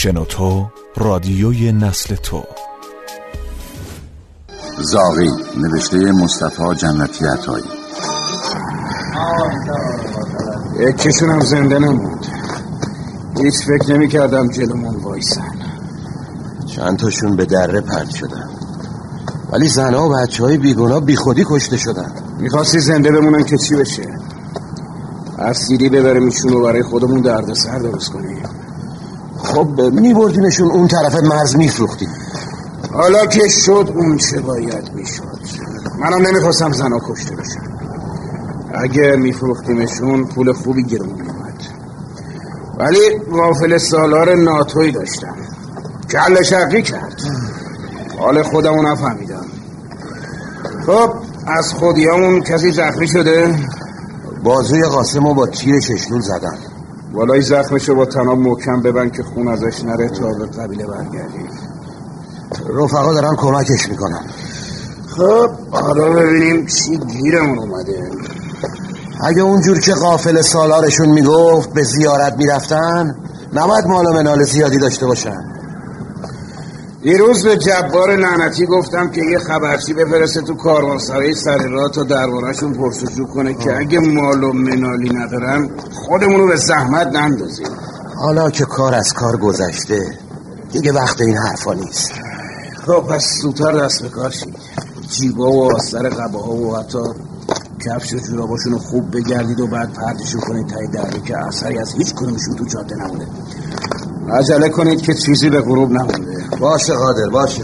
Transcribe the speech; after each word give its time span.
شنوتو 0.00 0.66
رادیوی 0.96 1.72
نسل 1.72 2.14
تو. 2.14 2.42
زاغی 4.80 5.30
نوشته 5.56 6.12
مصطفی 6.12 6.74
جنتی 6.76 7.24
عطایی. 7.24 7.64
یکیشون 10.80 11.30
هم 11.30 11.40
زنده 11.40 11.78
نموند 11.78 12.26
هیچ 13.42 13.54
فکر 13.66 13.92
نمی 13.92 14.08
کردم 14.08 14.48
جلومون 14.48 14.96
وایسن. 14.96 15.58
چند 16.66 16.98
تاشون 16.98 17.36
به 17.36 17.44
دره 17.44 17.80
پرد 17.80 18.10
شدن. 18.10 18.48
ولی 19.52 19.68
زنها 19.68 20.08
و 20.08 20.12
بچه 20.12 20.44
های 20.44 20.58
بیگونا 20.58 21.00
بی 21.00 21.16
خودی 21.16 21.44
کشته 21.48 21.76
شدن. 21.76 22.12
می‌خواستی 22.40 22.80
زنده 22.80 23.12
بمونن 23.12 23.44
که 23.44 23.56
چی 23.56 23.76
بشه؟ 23.76 24.18
هر 25.38 25.52
سیدی 25.52 25.88
ببریم 25.88 26.24
ایشون 26.24 26.52
رو 26.52 26.62
برای 26.62 26.82
خودمون 26.82 27.20
درد 27.20 27.54
سر 27.54 27.78
درست 27.78 28.12
کنیم 28.12 28.57
خب 29.54 29.80
میبردیمشون 29.80 30.70
اون 30.70 30.88
طرف 30.88 31.14
مرز 31.14 31.56
میفروختیم. 31.56 32.08
حالا 32.92 33.26
که 33.26 33.48
شد 33.48 33.92
اون 33.94 34.16
چه 34.16 34.40
باید 34.40 34.90
می‌شد. 34.94 35.38
منم 35.98 36.26
نمی‌خواستم 36.26 36.72
زنها 36.72 37.00
کشته 37.08 37.36
بشن 37.36 37.60
اگه 38.74 39.16
میفروختیمشون 39.16 40.24
پول 40.24 40.52
خوبی 40.52 40.82
گیرمون 40.82 41.20
میومد 41.22 41.62
ولی 42.78 43.18
غافل 43.32 43.78
سالار 43.78 44.34
ناتوی 44.34 44.92
داشتم. 44.92 45.34
کل 46.10 46.42
شقی 46.42 46.82
کرد. 46.82 47.22
حال 48.18 48.42
خودمو 48.42 48.82
نفهمیدم. 48.82 49.46
خب 50.86 51.12
از 51.46 51.72
خودیامون 51.72 52.42
کسی 52.42 52.72
زخمی 52.72 53.08
شده؟ 53.08 53.58
بازوی 54.42 54.82
قاسم 54.82 55.34
با 55.34 55.46
تیر 55.46 55.80
ششلول 55.80 56.20
زدن 56.20 56.58
بالای 57.12 57.42
زخمشو 57.42 57.94
با 57.94 58.04
تناب 58.04 58.38
محکم 58.38 58.82
ببند 58.82 59.12
که 59.12 59.22
خون 59.22 59.48
ازش 59.48 59.84
نره 59.84 60.08
تا 60.08 60.28
به 60.32 60.46
قبیله 60.46 60.86
برگردیم 60.86 61.48
رفقا 62.74 63.14
دارن 63.14 63.36
کمکش 63.36 63.88
می‌کنن. 63.88 64.22
خب 65.08 65.50
حالا 65.70 66.10
ببینیم 66.10 66.66
چی 66.66 66.98
گیرمون 66.98 67.58
اومده. 67.58 68.10
اگه 69.24 69.42
اونجور 69.42 69.80
که 69.80 69.94
قافل 69.94 70.42
سالارشون 70.42 71.08
می‌گفت 71.08 71.72
به 71.72 71.82
زیارت 71.82 72.36
می‌رفتن 72.36 73.16
نباید 73.52 73.86
مال 73.86 74.14
منال 74.14 74.42
زیادی 74.42 74.78
داشته 74.78 75.06
باشن. 75.06 75.57
دیروز 77.02 77.44
به 77.44 77.56
جبار 77.56 78.16
لعنتی 78.16 78.66
گفتم 78.66 79.10
که 79.10 79.24
یه 79.24 79.38
خبرچی 79.38 79.92
بفرسته 79.92 80.40
تو 80.40 80.54
کاروانسرای 80.54 81.34
سر 81.34 81.58
راه 81.58 81.90
تا 81.90 82.02
دربارهشون 82.02 82.74
پرسجو 82.74 83.24
کنه 83.24 83.54
که 83.54 83.76
اگه 83.76 83.98
مال 83.98 84.44
و 84.44 84.52
منالی 84.52 85.08
ندارن 85.10 85.70
خودمونو 85.92 86.46
به 86.46 86.56
زحمت 86.56 87.06
نندازیم. 87.06 87.66
حالا 88.16 88.50
که 88.50 88.64
کار 88.64 88.94
از 88.94 89.12
کار 89.12 89.36
گذشته 89.36 90.18
دیگه 90.72 90.92
وقت 90.92 91.20
این 91.20 91.36
حرفا 91.36 91.74
نیست. 91.74 92.12
خب 92.86 93.00
پس 93.00 93.38
زودتر 93.42 93.72
دست 93.72 94.02
به 94.02 94.08
کار 94.08 94.30
شید 94.30 94.56
جیبا 95.08 95.52
و 95.52 95.74
آستر 95.74 96.08
قباها 96.08 96.52
و 96.52 96.76
حتی 96.76 97.02
کفش 97.86 98.14
و 98.14 98.18
جوراباشون 98.18 98.72
رو 98.72 98.78
خوب 98.78 99.16
بگردید 99.16 99.60
و 99.60 99.66
بعد 99.66 99.92
پردشون 99.92 100.40
کنید 100.40 100.66
تای 100.66 100.86
دره 100.86 101.20
که 101.20 101.38
اثری 101.38 101.78
از 101.78 101.94
هیچ 101.94 102.14
کنمشون 102.14 102.56
تو 102.56 102.64
جاده 102.64 102.96
نمونه 102.96 103.26
عجله 104.32 104.68
کنید 104.68 105.02
که 105.02 105.14
چیزی 105.14 105.50
به 105.50 105.60
غروب 105.60 105.90
نمونده. 105.90 106.44
باشه 106.60 106.94
قادر 106.94 107.28
باشه. 107.28 107.62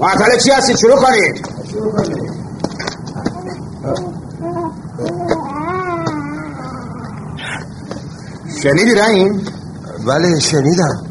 معطل 0.00 0.38
چی 0.38 0.50
هستید 0.50 0.76
شروع 0.76 0.96
کنید. 0.96 1.46
شنیدی 8.62 8.94
رحیم؟ 8.94 9.46
بله 10.06 10.38
شنیدم. 10.40 11.02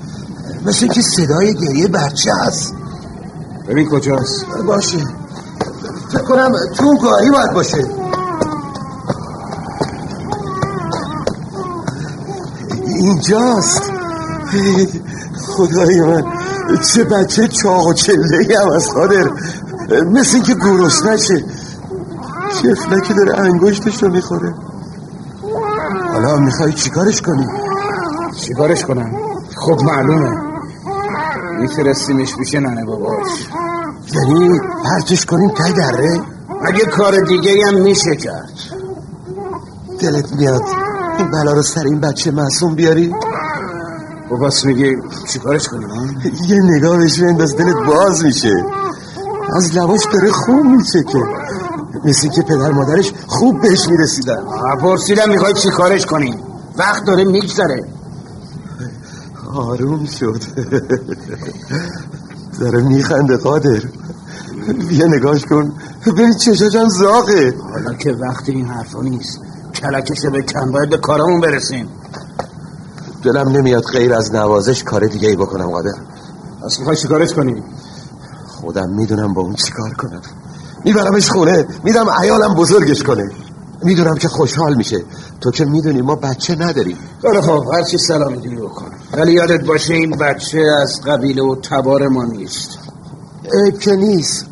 مثل 0.66 0.88
که 0.88 1.02
صدای 1.02 1.54
گریه 1.54 1.88
بچه 1.88 2.32
هست. 2.34 2.74
ببین 3.68 3.90
کجاست. 3.90 4.46
باشه. 4.68 4.98
فکر 6.10 6.22
کنم 6.22 6.52
تو 6.78 6.86
اون 6.86 6.98
گاهی 6.98 7.30
باید 7.30 7.54
باشه. 7.54 7.86
اینجاست. 12.86 13.89
خدای 15.48 16.02
من 16.02 16.24
چه 16.94 17.04
بچه 17.04 17.48
چاق 17.48 17.88
و 17.88 17.94
چله 17.94 18.60
هم 18.62 18.72
از 18.72 18.88
خادر 18.88 19.30
مثل 20.12 20.36
اینکه 20.36 20.56
گروس 20.56 21.06
نشه 21.06 21.44
چفلکی 22.56 23.14
داره 23.14 23.40
انگشتش 23.40 24.04
رو 24.04 24.10
می‌خوره 24.10 24.54
حالا 26.14 26.38
می‌خوای 26.38 26.74
چیکارش 26.74 27.22
کنی؟ 27.22 27.48
چیکارش 28.42 28.86
کنم؟ 28.86 29.12
خب 29.56 29.82
معلومه 29.84 30.50
میفرستیمش 31.60 32.36
پیش 32.36 32.56
ننه 32.56 32.86
باباش 32.86 33.48
یعنی 34.14 34.60
پرتش 34.84 35.26
کنیم 35.26 35.50
تای 35.50 35.74
دره؟ 35.74 36.22
اگه 36.62 36.86
کار 36.86 37.20
دیگه 37.20 37.52
هم 37.68 37.82
میشه 37.82 38.16
کرد 38.16 38.54
دلت 40.00 40.34
میاد 40.34 40.64
این 41.18 41.32
بلا 41.32 41.54
رو 41.54 41.64
سر 41.64 41.84
این 41.84 42.00
بچه 42.00 42.32
معصوم 42.32 42.76
بیاری؟ 42.76 43.14
و 44.32 44.38
بس 44.38 44.66
میگی 44.66 44.96
چیکارش 45.28 45.68
کنیم 45.68 45.90
یه 46.48 46.62
نگاه 46.62 46.98
بهش 46.98 47.20
بنداز 47.20 47.56
دلت 47.56 47.76
باز 47.76 48.24
میشه. 48.24 48.66
از 49.56 49.78
لباش 49.78 50.06
داره 50.14 50.32
خوب 50.32 50.66
میشه 50.66 51.04
که 51.04 51.24
مثل 52.06 52.28
که 52.28 52.42
پدر 52.42 52.72
مادرش 52.72 53.14
خوب 53.28 53.62
بهش 53.62 53.88
می‌رسیدن. 53.88 54.44
پرسیدم 54.82 55.30
می‌خوای 55.30 55.54
چیکارش 55.54 56.06
کنیم 56.06 56.36
وقت 56.78 57.06
داره 57.06 57.24
میگذره. 57.24 57.84
آروم 59.54 60.06
شد. 60.06 60.42
داره 62.60 62.82
میخنده 62.82 63.38
قادر. 63.38 63.82
بیا 64.90 65.08
نگاش 65.08 65.46
کن. 65.46 65.72
ببین 66.06 66.34
چشاشم 66.34 66.90
زاغه. 66.90 67.54
حالا 67.72 67.94
که 67.94 68.12
وقت 68.12 68.50
این 68.50 68.66
حرفا 68.66 69.02
نیست 69.02 69.40
کلکش 69.76 70.26
به 70.26 70.42
کن 70.42 70.72
باید 70.72 70.90
به 70.90 70.98
کارمون 70.98 71.42
برسیم. 71.42 71.90
دلم 73.32 73.50
نمیاد 73.50 73.84
غیر 73.84 74.14
از 74.14 74.36
نوازش 74.36 74.84
کار 74.84 75.08
دیگه 75.08 75.30
ای 75.30 75.36
بکنم 75.36 75.72
قادر. 75.72 75.94
از 76.66 76.80
می‌خوای 76.80 76.98
چیکارش 76.98 77.34
کنیم 77.34 77.64
خودم 78.48 78.90
می‌دونم 78.90 79.34
با 79.34 79.42
اون 79.42 79.56
چیکار 79.56 79.94
کنم. 79.94 80.22
میبرمش 80.86 81.30
خونه 81.30 81.68
میدم 81.84 82.06
عیالم 82.22 82.54
بزرگش 82.56 83.04
کنه. 83.04 83.32
می‌دونم 83.84 84.16
که 84.16 84.28
خوشحال 84.28 84.76
میشه. 84.76 85.04
تو 85.42 85.52
که 85.52 85.66
می‌دونی 85.66 86.02
ما 86.02 86.16
بچه 86.16 86.56
نداریم. 86.56 86.98
خیلی 87.22 87.42
خب 87.42 87.66
هر 87.74 87.84
چی 87.84 87.98
سلام 87.98 88.32
می‌دونی 88.32 88.56
بکن. 88.56 88.92
ولی 89.14 89.34
یادت 89.34 89.66
باشه 89.66 89.94
این 89.94 90.12
بچه 90.12 90.60
از 90.82 91.02
قبیله 91.02 91.44
و 91.44 91.56
تبار 91.56 92.08
ما 92.08 92.24
نیست. 92.24 92.80
عیب 93.54 93.80
که 93.80 93.96
نیست. 93.96 94.46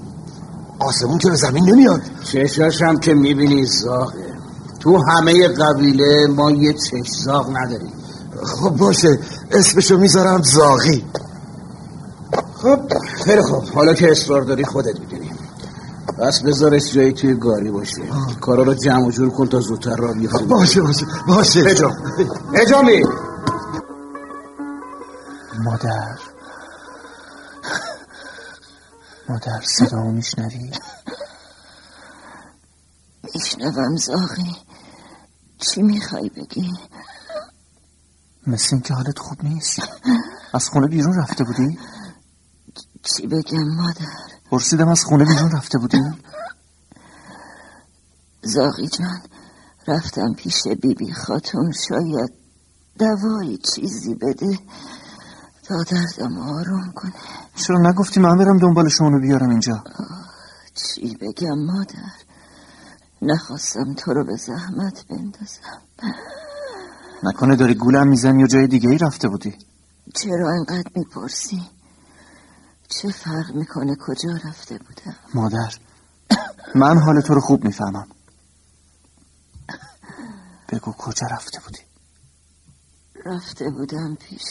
آسمون 0.80 1.18
که 1.18 1.30
به 1.30 1.36
زمین 1.36 1.70
نمیاد. 1.70 2.02
چشاش 2.24 2.82
هم 2.82 3.00
که 3.00 3.14
می‌بینی 3.14 3.66
زاغه. 3.66 4.38
تو 4.80 4.98
همه 4.98 5.48
قبیله 5.48 6.28
ما 6.28 6.52
یه 6.52 6.74
چش 6.74 7.10
زاغ 7.26 7.58
نداریم. 7.58 7.94
خب 8.46 8.70
باشه 8.70 9.20
اسمشو 9.52 9.98
می‌ذارم 9.98 10.42
زاغی. 10.44 11.06
خب 12.56 12.80
خیلی 13.24 13.42
خب 13.42 13.64
حالا 13.64 13.94
که 13.94 14.12
اصرار 14.12 14.42
داری 14.42 14.66
خودت 14.66 15.00
می‌دونی. 15.00 15.32
بس 16.20 16.42
بذارش 16.42 16.94
جایی 16.94 17.14
توی 17.14 17.36
گاری 17.36 17.72
باشه. 17.72 18.02
کارا 18.42 18.64
رو 18.64 18.74
جمع 18.74 19.08
و 19.08 19.12
جور 19.12 19.30
کن 19.30 19.48
تا 19.48 19.60
زودتر 19.60 19.96
را 19.96 20.14
بیفته. 20.14 20.46
باشه 20.46 20.82
باشه 20.82 21.06
باشه. 21.28 21.60
اجام 21.60 21.94
اجامی 22.54 23.04
مادر. 25.64 26.18
مادر 29.30 29.62
صدا 29.62 30.04
میشنوی؟ 30.04 30.72
میشنوم 33.34 33.98
زاغی. 33.98 34.56
چی 35.60 35.82
می‌خوای 35.82 36.30
بگی؟ 36.30 36.74
مثل 38.48 38.70
اینکه 38.72 38.94
حالت 38.94 39.20
خوب 39.20 39.44
نیست 39.44 39.82
از 40.54 40.70
خونه 40.70 40.88
بیرون 40.88 41.14
رفته 41.20 41.44
بودی؟ 41.44 41.80
چی 43.04 43.28
بگم 43.28 43.76
مادر؟ 43.76 44.06
پرسیدم 44.52 44.88
از 44.88 45.04
خونه 45.04 45.26
بیرون 45.26 45.52
رفته 45.52 45.78
بودی؟ 45.78 46.02
زاغی 48.42 48.88
جان 48.88 49.22
رفتم 49.88 50.34
پیش 50.34 50.64
بیبی 50.68 50.94
بی 50.94 51.14
خاتون 51.14 51.72
شاید 51.72 52.34
دوایی 53.00 53.58
چیزی 53.58 54.16
بده 54.16 54.60
تا 55.64 55.84
دردم 55.84 56.38
آروم 56.38 56.92
کنه 56.96 57.14
چرا 57.56 57.78
نگفتی 57.78 58.20
من 58.20 58.38
برم 58.38 58.58
دنبال 58.58 58.90
شونو 58.90 59.20
بیارم 59.20 59.50
اینجا 59.50 59.84
چی 60.76 61.18
بگم 61.22 61.60
مادر 61.66 62.12
نخواستم 63.22 63.94
تو 63.94 64.14
رو 64.14 64.24
به 64.26 64.36
زحمت 64.36 65.06
بندازم 65.08 65.82
نکنه 67.24 67.56
داری 67.56 67.76
گولم 67.76 68.08
می‌زنی 68.08 68.42
یا 68.42 68.48
جای 68.48 68.68
دیگه 68.68 68.90
ای 68.90 68.98
رفته 68.98 69.28
بودی؟ 69.28 69.58
چرا 70.16 70.50
انقدر 70.50 70.92
می‌پرسی؟ 70.96 71.70
چه 72.90 73.12
فرق 73.12 73.56
می‌کنه 73.56 73.96
کجا 73.96 74.30
رفته 74.46 74.78
بودم؟ 74.78 75.16
مادر 75.34 75.74
من 76.76 76.98
حال 76.98 77.22
تو 77.22 77.34
رو 77.34 77.42
خوب 77.42 77.64
می‌فهمم. 77.64 78.08
بگو 80.70 80.92
کجا 80.92 81.28
رفته 81.28 81.60
بودی؟ 81.60 81.80
رفته 83.26 83.70
بودم 83.70 84.16
پیش 84.16 84.42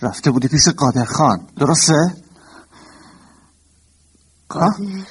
رفته 0.00 0.30
بودی 0.30 0.48
پیش 0.48 0.68
قادر 0.68 1.04
خان 1.04 1.48
درسته؟ 1.56 2.16
قادر؟ 4.48 5.06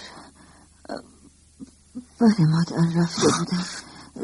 بله 2.19 2.45
مادر 2.45 3.01
رفته 3.01 3.27
بودم. 3.39 3.65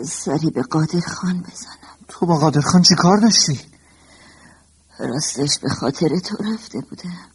سری 0.06 0.50
به 0.50 0.62
قادر 0.62 1.00
خان 1.00 1.42
بزنم. 1.42 1.98
تو 2.08 2.26
با 2.26 2.38
قادر 2.38 2.62
خان 2.62 2.82
چی 2.82 2.96
کار 2.96 3.18
داشتی؟ 3.18 3.60
راستش 5.00 5.60
به 5.60 5.70
خاطر 5.70 6.20
تو 6.20 6.44
رفته 6.44 6.80
بودم. 6.80 7.30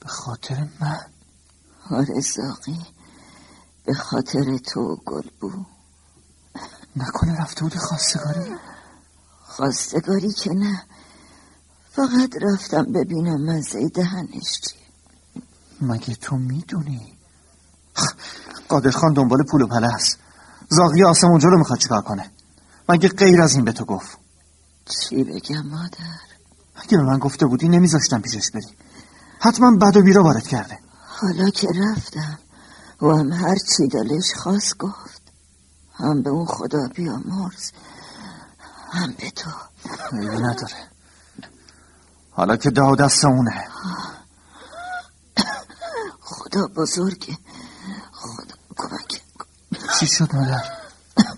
به 0.00 0.08
خاطر 0.08 0.68
من؟ 0.80 1.06
آره 1.90 2.20
زاقی 2.20 2.86
به 3.84 3.94
خاطر 3.94 4.58
تو 4.58 4.96
گلبو 5.06 5.64
نکنه 6.96 7.40
رفته 7.40 7.62
بودی 7.62 7.78
خواستگاری؟ 7.78 8.54
خواستگاری 9.42 10.32
که 10.32 10.50
نه. 10.50 10.82
فقط 11.92 12.36
رفتم 12.42 12.92
ببینم 12.92 13.44
مزه 13.44 13.88
دهنش 13.88 14.60
چیه. 14.60 14.80
مگه 15.80 16.14
تو 16.14 16.36
می‌دونی؟ 16.36 17.18
قادر 18.68 18.90
خان 18.90 19.12
دنبال 19.12 19.42
پول 19.42 19.62
و 19.62 19.66
پله 19.66 19.94
است. 19.94 20.18
زاغی 20.72 21.04
آسمون 21.04 21.40
رو 21.40 21.58
می‌خواد 21.58 21.78
چیکار 21.78 22.02
کنه؟ 22.02 22.30
مگه 22.88 23.08
غیر 23.08 23.42
از 23.42 23.54
این 23.54 23.64
به 23.64 23.72
تو 23.72 23.84
گفت؟ 23.84 24.18
چی 24.84 25.24
بگم 25.24 25.66
مادر؟ 25.66 26.20
اگه 26.74 26.98
به 26.98 27.04
من 27.04 27.18
گفته 27.18 27.46
بودی 27.46 27.68
نمیذاشتم 27.68 28.20
پیشش 28.20 28.50
بری. 28.50 28.76
حتما 29.40 29.76
بد 29.76 29.96
و 29.96 30.02
بیرا 30.02 30.22
وارد 30.24 30.46
کرده. 30.46 30.78
حالا 31.06 31.50
که 31.50 31.68
رفتم 31.68 32.38
و 33.02 33.06
هم 33.06 33.32
هر 33.32 33.56
چی 33.56 33.88
دلش 33.88 34.34
خواست 34.36 34.78
گفت. 34.78 35.22
هم 35.94 36.22
به 36.22 36.30
اون 36.30 36.46
خدا 36.46 36.88
بیامرز 36.94 37.70
هم 38.92 39.14
به 39.18 39.30
تو. 39.30 39.50
نداره. 40.12 40.90
حالا 42.30 42.56
که 42.56 42.70
داو 42.70 42.96
دست 42.96 43.24
اونه. 43.24 43.68
خدا 46.20 46.66
بزرگه. 46.66 47.38
چی 50.00 50.06
شد 50.06 50.34
مادر؟ 50.34 50.64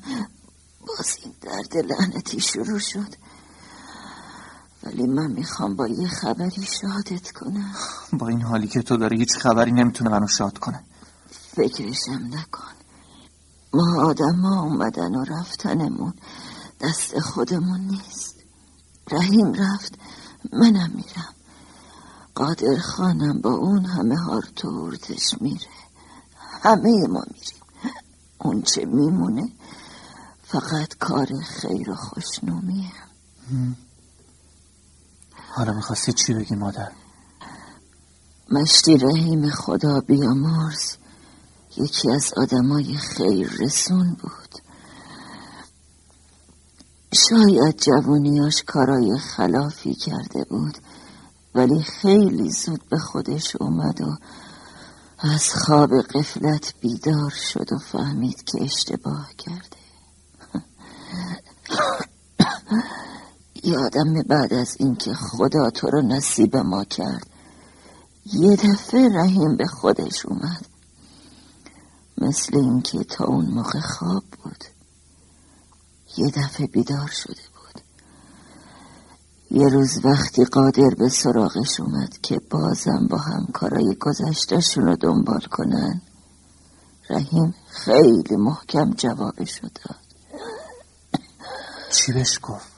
باز 0.87 1.19
این 1.23 1.35
درد 1.41 1.77
لعنتی 1.77 2.41
شروع 2.41 2.79
شد. 2.79 3.15
ولی 4.83 5.07
من 5.07 5.31
می‌خوام 5.31 5.77
با 5.77 5.89
یه 5.89 6.09
خبری 6.09 6.67
شادت 6.81 7.33
کنم. 7.33 7.75
با 8.13 8.29
این 8.29 8.43
حالی 8.43 8.67
که 8.67 8.83
تو 8.83 8.97
داری 8.97 9.19
هیچ 9.19 9.39
خبری 9.39 9.73
نمی‌تونه 9.73 10.11
منو 10.11 10.27
شاد 10.27 10.59
کنه. 10.59 10.85
فکرشم 11.57 12.31
نکن. 12.31 12.73
ما 13.75 14.05
آدم 14.05 14.41
ها 14.41 14.63
اومدن 14.63 15.15
و 15.15 15.25
رفتنمون 15.25 16.15
دست 16.81 17.21
خودمون 17.21 17.81
نیست. 17.81 18.37
رحیم 19.11 19.53
رفت 19.55 19.95
منم 20.53 20.91
میرم. 20.95 21.35
قادر 22.35 22.79
خانم 22.79 23.41
با 23.41 23.51
اون 23.51 23.85
همه 23.85 24.17
هارتورتش 24.17 25.35
میره. 25.41 25.71
همه 26.63 27.07
ما 27.09 27.25
میریم. 27.31 27.62
اون 28.43 28.63
چه 28.63 28.85
میمونه 28.85 29.49
فقط 30.43 30.95
کار 30.99 31.29
خیر 31.41 31.91
و 31.91 31.95
خوشنومیه. 31.95 32.93
حالا 35.55 35.73
می‌خواستی 35.73 36.13
چی 36.13 36.35
بگی 36.35 36.55
مادر؟ 36.55 36.93
مشتی 38.51 38.97
رحیم 38.97 39.51
خدا 39.51 40.01
بیامرز 40.01 40.97
یکی 41.77 42.11
از 42.11 42.33
آدمای 42.37 42.97
خیر 42.97 43.51
رسون 43.61 44.17
بود. 44.23 44.63
شاید 47.15 47.77
جوونیاش 47.77 48.63
کارای 48.63 49.19
خلافی 49.19 49.95
کرده 49.95 50.45
بود 50.45 50.79
ولی 51.55 51.83
خیلی 51.83 52.51
زود 52.51 52.89
به 52.89 52.99
خودش 52.99 53.57
اومد 53.57 54.01
و 54.01 54.17
از 55.25 55.55
خواب 55.55 56.01
قفلت 56.01 56.75
بیدار 56.81 57.31
شد 57.31 57.73
و 57.73 57.79
فهمید 57.79 58.45
که 58.45 58.63
اشتباه 58.63 59.31
کرده. 59.39 59.77
یادم 63.65 64.23
بعد 64.23 64.55
از 64.55 64.77
اینکه 64.79 65.15
خدا 65.15 65.71
تو 65.71 65.87
رو 65.91 66.03
نصیب 66.03 66.57
ما 66.57 66.85
کرد 66.85 67.27
یه 68.27 68.57
دفعه 68.57 69.09
رحیم 69.09 69.57
به 69.57 69.67
خودش 69.67 70.27
اومد. 70.27 70.67
مثل 72.19 72.57
اینکه 72.57 73.05
تا 73.05 73.25
اون 73.25 73.47
موقع 73.47 73.81
خواب 73.81 74.25
بود. 74.43 74.65
یه 76.17 76.31
دفعه 76.31 76.67
بیدار 76.67 77.09
شده. 77.09 77.52
یه 79.55 79.69
روز 79.69 80.05
وقتی 80.05 80.45
قادر 80.45 80.95
به 80.99 81.09
سراغش 81.09 81.81
اومد 81.81 82.19
که 82.23 82.41
بازم 82.51 83.07
با 83.11 83.19
همکارای 83.19 83.95
گذشتهشون 84.01 84.85
رو 84.85 84.97
دنبال 84.97 85.41
کنن 85.41 86.01
رحیم 87.11 87.55
خیلی 87.69 88.37
محکم 88.37 88.91
جوابش 88.91 89.61
رو 89.63 89.69
داد. 89.75 89.97
چی 91.91 92.13
بهش 92.13 92.39
گفت؟ 92.43 92.73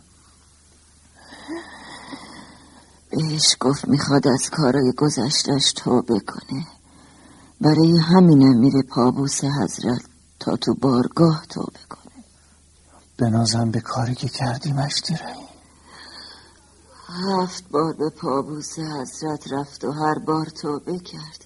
بهش 3.10 3.56
گفت 3.60 3.88
می‌خواد 3.88 4.28
از 4.28 4.50
کارای 4.50 4.92
گذشتش 4.92 5.72
توبه 5.76 6.20
کنه. 6.20 6.66
برای 7.60 7.98
همینم 7.98 8.58
میره 8.58 8.82
پابوس 8.82 9.44
حضرت 9.44 10.02
تا 10.40 10.56
تو 10.56 10.74
بارگاه 10.74 11.46
توبه 11.48 11.80
کنه. 11.88 12.24
بنازم 13.18 13.70
به 13.70 13.80
کاری 13.80 14.14
که 14.14 14.28
کردی 14.28 14.72
مشتی 14.72 15.14
رهی 15.14 15.43
هفت 17.14 17.68
بار 17.70 17.92
به 17.92 18.10
پابوس 18.10 18.78
حضرت 18.78 19.52
رفت 19.52 19.84
و 19.84 19.92
هر 19.92 20.18
بار 20.18 20.46
توبه 20.46 20.98
کرد. 20.98 21.44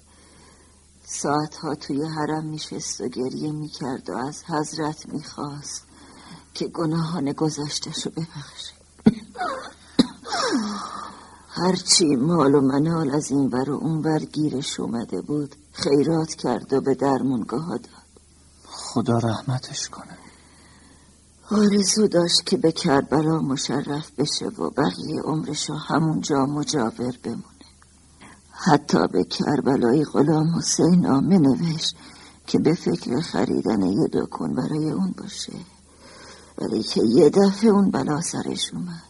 ساعتها 1.05 1.75
توی 1.75 2.05
حرم 2.05 2.45
میشست 2.45 3.01
و 3.01 3.07
گریه 3.07 3.51
می‌کرد 3.51 4.09
و 4.09 4.17
از 4.17 4.43
حضرت 4.43 5.05
می‌خواست 5.05 5.83
که 6.53 6.67
گناهان 6.67 7.31
گذشتش 7.31 8.05
رو 8.05 8.11
ببخشه. 8.11 8.73
هرچی 11.49 12.05
مال 12.15 12.55
و 12.55 12.61
منال 12.61 13.15
از 13.15 13.31
این 13.31 13.47
ور 13.47 13.69
و 13.69 13.75
اون 13.75 14.01
ور 14.01 14.19
گیرش 14.19 14.79
اومده 14.79 15.21
بود 15.21 15.55
خیرات 15.71 16.33
کرد 16.33 16.73
و 16.73 16.81
به 16.81 16.95
درمونگاه 16.95 17.67
داد. 17.67 17.89
خدا 18.65 19.17
رحمتش 19.17 19.89
کنه. 19.89 20.18
آرزو 21.51 22.07
داشت 22.07 22.45
که 22.45 22.57
به 22.57 22.71
کربلا 22.71 23.39
مشرف 23.39 24.11
بشه 24.17 24.45
و 24.45 24.69
بقیه 24.69 25.21
عمرشو 25.23 25.73
همونجا 25.73 26.45
مجاور 26.45 27.13
بمونه. 27.23 27.43
حتی 28.51 29.07
به 29.07 29.23
کربلای 29.23 30.05
غلام 30.05 30.55
حسین 30.57 30.99
نامه 31.01 31.37
نوشت 31.37 31.95
که 32.47 32.59
به 32.59 32.73
فکر 32.73 33.21
خریدن 33.21 33.81
یه 33.81 34.07
دکون 34.13 34.55
برای 34.55 34.91
اون 34.91 35.13
باشه. 35.17 35.53
ولی 36.57 36.83
که 36.83 37.01
یه 37.03 37.29
دفعه 37.29 37.69
اون 37.69 37.91
بلا 37.91 38.21
سرش 38.21 38.73
اومد 38.73 39.03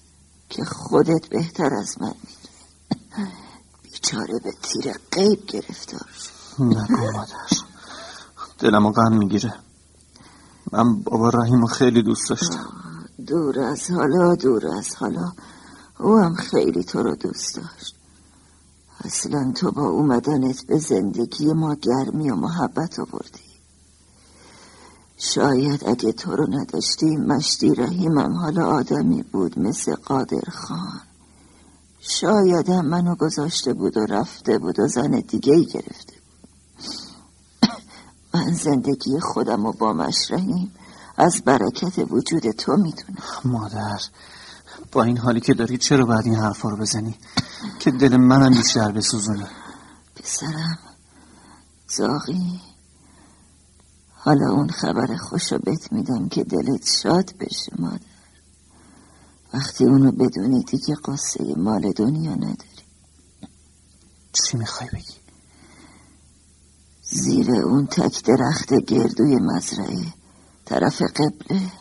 که 0.50 0.66
خودت 0.66 1.28
بهتر 1.30 1.74
از 1.74 2.02
من 2.02 2.13
می‌دونی. 2.24 3.32
بیچاره 3.84 4.40
به 4.44 4.52
تیر 4.62 4.94
قیب 5.12 5.46
گرفتار 5.46 6.10
شد. 6.20 6.63
نگو 6.63 7.12
مادر. 7.12 7.50
دلمو 8.60 8.92
غم 8.92 9.18
می‌گیره. 9.18 9.54
من 10.72 11.00
بابا 11.04 11.30
رحیمو 11.30 11.68
خیلی 11.68 12.04
دوست 12.04 12.30
داشتم. 12.30 12.66
دور 13.28 13.60
از 13.60 13.92
حالا 13.92 14.36
دور 14.36 14.68
از 14.68 14.96
حالا. 14.96 15.32
او 16.00 16.18
هم 16.18 16.36
خیلی 16.36 16.84
تو 16.84 17.04
رو 17.04 17.16
دوست 17.16 17.56
داشت. 17.56 17.96
اصلا 19.06 19.52
تو 19.56 19.72
با 19.72 19.90
اومدنت 19.90 20.66
به 20.66 20.78
زندگی 20.78 21.54
ما 21.54 21.76
گرمی 21.76 22.30
و 22.30 22.36
محبت 22.36 23.00
آوردی. 23.00 23.50
شاید 25.18 25.84
اگه 25.88 26.12
تو 26.12 26.36
رو 26.36 26.48
نداشتی 26.50 27.18
مشتی 27.18 27.76
رحیمم 27.76 28.34
حالا 28.34 28.66
آدمی 28.66 29.24
بود 29.24 29.60
مثل 29.60 29.96
قادر 29.96 30.50
خان. 30.52 31.02
شاید 32.00 32.70
هم 32.70 32.86
منو 32.86 33.16
گذاشته 33.16 33.74
بود 33.74 33.98
و 33.98 34.06
رفته 34.06 34.58
بود 34.58 34.80
و 34.80 34.88
زن 34.88 35.20
دیگه 35.20 35.54
ای 35.54 35.66
گرفته 35.66 36.19
من 38.34 38.54
زندگی 38.54 39.20
خودم 39.20 39.66
و 39.66 39.72
با 39.72 39.94
مشرحیم. 39.94 40.72
از 41.18 41.42
برکت 41.46 42.12
وجود 42.12 42.52
تو 42.52 42.78
می‌دونم. 42.78 43.24
مادر 43.46 44.00
با 44.92 45.04
این 45.04 45.18
حالی 45.18 45.40
که 45.40 45.54
داری 45.54 45.78
چرا 45.78 46.06
باید 46.06 46.26
این 46.26 46.36
حرفا 46.36 46.70
رو 46.70 46.78
بزنی؟ 46.78 47.16
که 47.80 47.92
دل 47.92 48.18
منم 48.18 48.52
بیشتر 48.52 48.92
بسوزونی 48.92 49.46
پسرم 50.16 50.80
زاغی 51.88 52.62
حالا 54.14 54.52
اون 54.52 54.70
خبر 54.70 55.16
خوشو 55.16 55.58
بهت 55.58 55.92
میدم 55.92 56.30
که 56.30 56.44
دلت 56.44 56.90
شاد 57.02 57.34
بشه 57.40 57.72
مادر. 57.80 58.00
وقتی 59.54 59.86
اونو 59.86 60.12
بدونی 60.12 60.64
دیگه 60.64 60.96
قصه 60.96 61.56
مال 61.58 61.92
دنیا 61.92 62.36
نداری. 62.36 62.84
چی 64.34 64.58
می‌خوای 64.58 64.90
بگی؟ 64.94 65.19
زیر 67.12 67.51
اون 67.51 67.88
تک 67.88 68.24
درخت 68.24 68.74
گردوی 68.74 69.36
مزرعه 69.36 70.13
طرف 70.66 71.01
قبله. 71.01 71.72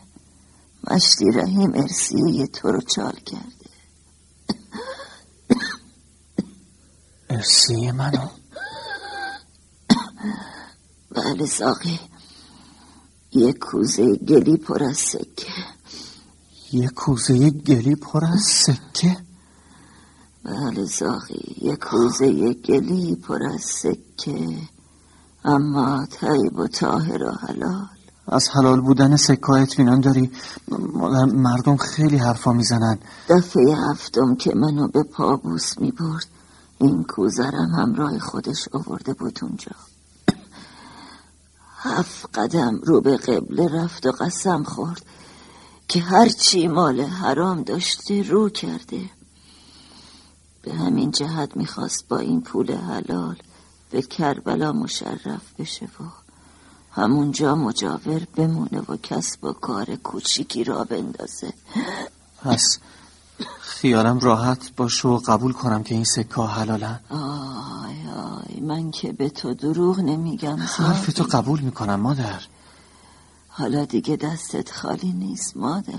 مشتی 0.90 1.30
رحیم 1.30 1.72
ارسیه 1.74 2.46
تو 2.46 2.72
رو 2.72 2.80
چال 2.80 3.12
کرده. 3.12 3.68
مرسی 7.30 7.90
منو؟ 7.90 8.28
بله 11.10 11.46
ساقی. 11.46 12.00
یک 13.32 13.58
کوزه 13.58 14.16
گلی 14.16 14.56
پر 14.56 14.82
از 14.84 14.98
سکه. 14.98 15.52
یه 16.72 16.88
کوزه 16.88 17.50
گلی 17.50 17.94
پر 17.94 18.24
از 18.24 18.42
سکه؟ 18.42 19.16
بله 20.44 20.86
ساقی 20.86 21.54
یک 21.62 21.78
کوزه 21.78 22.52
گلی 22.54 23.16
پر 23.16 23.42
از 23.42 23.62
سکه. 23.62 24.77
اما 25.44 26.06
طیب 26.06 26.58
و 26.58 26.66
طاهر 26.66 27.22
و 27.24 27.30
حلال. 27.30 27.86
از 28.28 28.48
حلال 28.48 28.80
بودن 28.80 29.16
سکه 29.16 29.50
اطمینان 29.50 30.00
داری 30.00 30.30
مردم 31.32 31.76
خیلی 31.76 32.16
حرفا 32.16 32.52
می‌زنن. 32.52 32.98
دفعه 33.28 33.76
هفتم 33.90 34.34
که 34.34 34.54
منو 34.54 34.88
به 34.88 35.02
پابوس 35.02 35.78
می 35.78 35.90
برد 35.90 36.26
این 36.78 37.04
کوزرم 37.04 37.74
همراه 37.78 38.18
خودش 38.18 38.68
آورده 38.72 39.12
بود 39.14 39.38
اونجا. 39.42 39.72
هفت 41.76 42.38
قدم 42.38 42.80
رو 42.82 43.00
به 43.00 43.16
قبله 43.16 43.68
رفت 43.68 44.06
و 44.06 44.12
قسم 44.12 44.62
خورد 44.62 45.02
که 45.88 46.00
هرچی 46.00 46.68
مال 46.68 47.00
حرام 47.00 47.62
داشته 47.62 48.22
رو 48.22 48.48
کرده. 48.48 49.10
به 50.62 50.74
همین 50.74 51.10
جهت 51.10 51.56
می‌خواست 51.56 52.08
با 52.08 52.18
این 52.18 52.40
پول 52.40 52.72
حلال 52.72 53.36
به 53.90 54.02
کربلا 54.02 54.72
مشرف 54.72 55.42
بشه 55.58 55.86
و 55.86 56.04
همونجا 56.92 57.54
مجاور 57.54 58.26
بمونه 58.36 58.80
و 58.88 58.96
کسب 58.96 59.44
و 59.44 59.52
کار 59.52 59.96
کوچیکی 59.96 60.64
را 60.64 60.84
بندازه. 60.84 61.52
پس 62.42 62.78
خیالم 63.60 64.18
راحت 64.18 64.76
باشه 64.76 65.08
و 65.08 65.18
قبول 65.18 65.52
کنم 65.52 65.82
که 65.82 65.94
این 65.94 66.04
سکه 66.04 66.42
حلالن 66.42 67.00
آی 67.10 68.08
آی 68.08 68.60
من 68.60 68.90
که 68.90 69.12
به 69.12 69.28
تو 69.28 69.54
دروغ 69.54 70.00
نمیگم 70.00 70.56
حرف 70.56 71.00
ساقی. 71.00 71.12
تو 71.12 71.24
قبول 71.24 71.60
می‌کنم 71.60 72.00
مادر. 72.00 72.42
حالا 73.48 73.84
دیگه 73.84 74.16
دستت 74.16 74.72
خالی 74.72 75.12
نیست 75.12 75.56
مادر. 75.56 75.98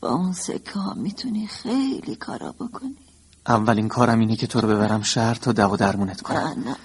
با 0.00 0.08
اون 0.08 0.32
سکه 0.32 0.78
ها 0.78 0.94
می‌تونی 0.94 1.46
خیلی 1.46 2.16
کارا 2.16 2.52
بکنی. 2.52 3.11
اولین 3.46 3.88
کارم 3.88 4.20
اینه 4.20 4.36
که 4.36 4.46
تو 4.46 4.60
رو 4.60 4.68
ببرم 4.68 5.02
شهر 5.02 5.34
تا 5.34 5.52
دو 5.52 5.76
درمونت 5.76 6.20
کنم. 6.20 6.62
نه 6.66 6.76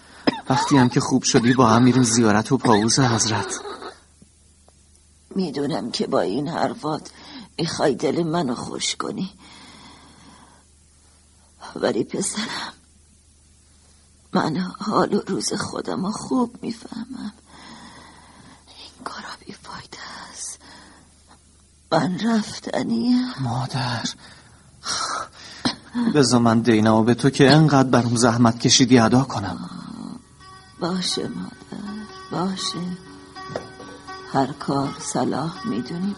وقتی 0.49 0.77
هم 0.77 0.89
که 0.89 0.99
خوب 0.99 1.23
شدی 1.23 1.53
با 1.53 1.67
هم 1.67 1.83
میریم 1.83 2.03
زیارت 2.03 2.51
و 2.51 2.57
پاوز 2.57 2.99
حضرت. 2.99 3.59
می‌دونم 5.35 5.91
که 5.91 6.07
با 6.07 6.21
این 6.21 6.47
حرفات 6.47 7.09
می‌خوای 7.57 7.95
دل 7.95 8.23
منو 8.23 8.55
خوش 8.55 8.95
کنی. 8.95 9.31
ولی 11.75 12.03
پسرم 12.03 12.73
من 14.33 14.57
حال 14.79 15.13
و 15.13 15.21
روز 15.27 15.53
خودم 15.53 16.05
رو 16.05 16.11
خوب 16.11 16.55
می‌فهمم. 16.61 17.33
این 18.67 19.03
کارا 19.03 19.29
بیفایده 19.45 19.97
است. 20.31 20.59
من 21.91 22.19
رفتنیم. 22.19 23.33
مادر. 23.39 24.03
بذار 26.13 26.42
من 26.42 26.60
دینمو 26.60 27.04
به 27.04 27.13
تو 27.13 27.30
که 27.30 27.51
انقدر 27.51 27.89
برام 27.89 28.16
زحمت 28.16 28.60
کشیدی 28.60 29.00
ادا 29.00 29.22
کنم. 29.22 29.58
باشه 30.80 31.27
مادر 31.27 32.48
باشه. 32.50 32.77
هر 34.34 34.48
کار 34.48 34.89
صلاح 35.00 35.68
می‌دونی 35.68 36.16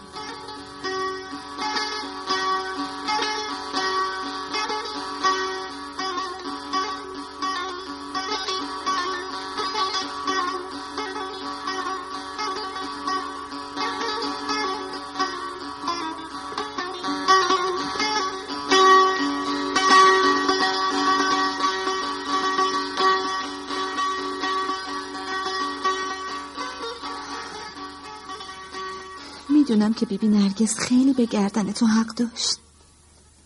می‌دونم 29.70 29.94
که 29.94 30.06
بیبی 30.06 30.28
نرگس 30.28 30.78
خیلی 30.78 31.12
به 31.12 31.26
گردن 31.26 31.72
تو 31.72 31.86
حق 31.86 32.06
داشت. 32.06 32.58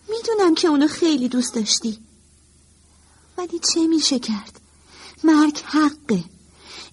می‌دونم 0.09 0.55
که 0.55 0.67
اونو 0.67 0.87
خیلی 0.87 1.29
دوست 1.29 1.55
داشتی. 1.55 1.99
ولی 3.37 3.59
چه 3.59 3.87
میشه 3.87 4.19
کرد؟ 4.19 4.59
مرگ 5.23 5.59
حقه. 5.65 6.23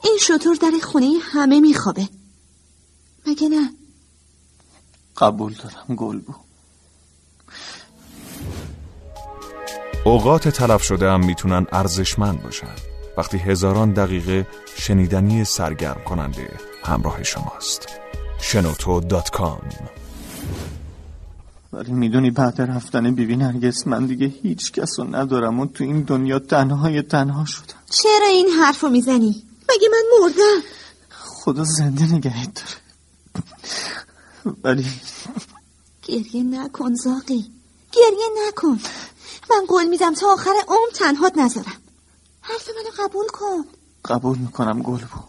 این 0.05 0.19
شطور 0.21 0.57
در 0.57 0.73
خونه 0.83 1.19
همه 1.23 1.61
میخوابه. 1.61 2.09
مگه 3.27 3.49
نه؟ 3.49 3.71
قبول 5.17 5.55
دارم 5.55 5.97
گل 5.97 6.19
بود 6.19 6.37
اوقات 10.05 10.49
تلف 10.49 10.83
شده 10.83 11.11
هم 11.11 11.25
می‌تونن 11.25 11.67
ارزشمند 11.73 12.43
باشن. 12.43 12.77
وقتی 13.17 13.39
هزاران 13.39 13.93
دقیقه 13.93 14.47
شنیدنی 14.77 15.45
سرگرم 15.45 16.05
کننده 16.05 16.61
همراه 16.85 17.23
شماست. 17.23 17.89
شنوتو 18.43 19.01
دات 19.01 19.31
کام. 19.31 19.63
ولی 21.73 21.93
می‌دونی 21.93 22.31
بعد 22.31 22.61
رفتن 22.61 23.15
بیبی 23.15 23.37
نرگس 23.37 23.87
من 23.87 24.07
دیگه 24.07 24.27
هیچ 24.27 24.73
کس 24.73 24.99
رو 24.99 25.17
ندارم 25.17 25.61
و 25.61 25.67
تو 25.67 25.85
این 25.85 26.03
دنیا 26.03 26.39
تنهای 26.39 27.03
تنها 27.03 27.45
شدم. 27.45 27.75
چرا 27.91 28.27
این 28.27 28.49
حرف 28.49 28.81
رو 28.81 28.89
می‌زنی؟ 28.89 29.43
مگه 29.69 29.89
من 29.93 30.05
مردم؟ 30.21 30.67
خدا 31.11 31.65
زنده 31.65 32.15
نگهت 32.15 32.55
داره. 32.55 34.57
ولی 34.65 34.87
گریه 36.03 36.43
نکن 36.43 36.95
زاقی. 36.95 37.51
گریه 37.93 38.49
نکن. 38.49 38.79
من 39.51 39.67
قول 39.69 39.87
میدم 39.87 40.15
تا 40.15 40.33
آخر 40.33 40.55
عمر 40.69 40.91
تنهات 40.95 41.39
نذارم. 41.39 41.77
حرف 42.41 42.69
منو 42.69 43.09
قبول 43.09 43.27
کن. 43.33 43.65
قبول 44.05 44.39
می‌کنم 44.39 44.83
گل 44.83 44.99
بود 44.99 45.25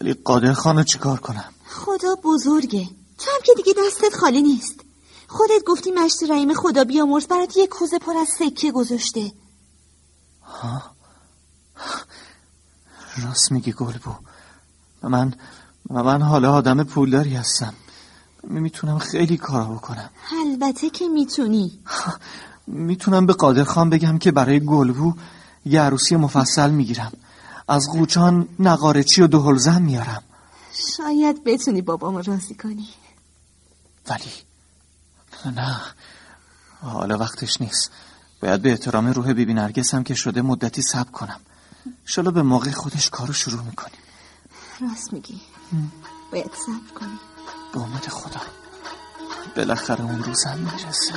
ولی 0.00 0.14
قادر 0.14 0.52
خانو 0.52 0.82
چیکار 0.82 1.20
کنم؟ 1.20 1.54
خدا 1.72 2.14
بزرگه. 2.24 2.88
تو 3.18 3.30
هم 3.30 3.40
که 3.44 3.52
دیگه 3.56 3.74
دستت 3.86 4.16
خالی 4.16 4.42
نیست. 4.42 4.80
خودت 5.28 5.64
گفتی 5.66 5.90
مشت 5.90 6.30
رحیم 6.30 6.54
خدا 6.54 6.84
بیامرز 6.84 7.26
برات 7.26 7.56
یه 7.56 7.66
کوزه 7.66 7.98
پر 7.98 8.16
از 8.16 8.28
سکه 8.38 8.72
گذاشته. 8.72 9.32
راست 13.22 13.52
میگی 13.52 13.72
گل 13.72 13.92
بود 13.92 14.16
و 15.02 15.08
من 15.08 15.34
من 15.90 16.22
حالا 16.22 16.52
آدم 16.52 16.84
پولداری 16.84 17.34
هستم. 17.34 17.74
می‌تونم 18.42 18.98
خیلی 18.98 19.36
کارا 19.36 19.64
بکنم. 19.64 20.10
البته 20.46 20.90
که 20.90 21.08
می‌تونی. 21.08 21.78
می‌تونم 22.66 23.26
به 23.26 23.32
قادر 23.32 23.64
خان 23.64 23.90
بگم 23.90 24.18
که 24.18 24.32
برای 24.32 24.60
گلبو 24.60 25.14
یه 25.66 25.80
عروسی 25.80 26.16
مفصل 26.16 26.70
می‌گیرم. 26.70 27.12
از 27.68 27.88
قوچان 27.92 28.48
نقارچی 28.58 29.22
و 29.22 29.26
دهلزن 29.26 29.82
میارم. 29.82 30.22
شاید 30.96 31.44
بتونی 31.44 31.82
بابامو 31.82 32.22
راضی 32.22 32.54
کنی. 32.54 32.88
ولی 34.08 34.32
نه 35.56 35.80
حالا 36.80 37.18
وقتش 37.18 37.60
نیست. 37.60 37.90
باید 38.42 38.62
به 38.62 38.70
احترام 38.70 39.06
روح 39.06 39.32
بیبی 39.32 39.54
نرگس 39.54 39.94
هم 39.94 40.04
که 40.04 40.14
شده 40.14 40.42
مدتی 40.42 40.82
صبر 40.82 41.10
کنم. 41.10 41.40
شالا 42.04 42.30
به 42.30 42.42
موقع 42.42 42.70
خودش 42.70 43.10
کارو 43.10 43.32
شروع 43.32 43.62
می‌کنیم 43.62 44.00
راست 44.80 45.12
میگی. 45.12 45.40
باید 46.32 46.50
صبر 46.66 46.98
کنی. 47.00 47.18
به 47.74 47.80
امید 47.80 48.08
خدا. 48.08 48.40
بالاخره 49.56 50.04
اون 50.04 50.24
روزم 50.24 50.58
می‌رسه. 50.58 51.14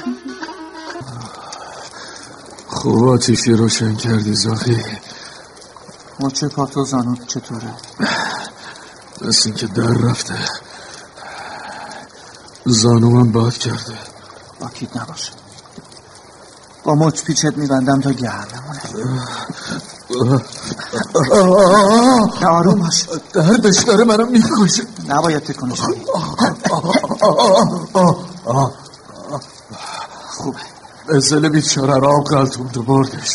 خوب 2.67 3.07
آتیشی 3.07 3.53
روشن 3.53 3.95
کردی 3.95 4.35
زاخی. 4.35 4.83
مچه 6.19 6.47
پاتو 6.47 6.85
زانو 6.85 7.15
چطوره؟ 7.15 7.73
مثل 9.25 9.41
اینکه 9.45 9.67
در 9.67 9.83
رفته. 9.83 10.35
زانومم 12.65 13.31
باد 13.31 13.53
کرده. 13.53 13.97
باکید 14.59 14.97
نباشه. 14.97 15.31
با 16.83 16.95
مچ 16.95 17.23
پیچت 17.23 17.57
میبندم 17.57 18.01
تا 18.01 18.11
گرم 18.11 18.47
نمونه 18.55 18.81
نه 22.41 22.47
آروم 22.47 22.79
باش. 22.79 23.05
دردش 23.33 23.77
داره 23.77 24.03
منو 24.03 24.25
می‌کشه. 24.25 24.83
نباید 25.07 25.43
تکونش 25.43 25.81
بدی. 25.81 26.05
خوبه. 30.29 30.59
ازل 31.09 31.49
بیچاره 31.49 31.99
را 31.99 32.19
قلتون 32.19 32.69
تو 32.69 32.83
بردش 32.83 33.31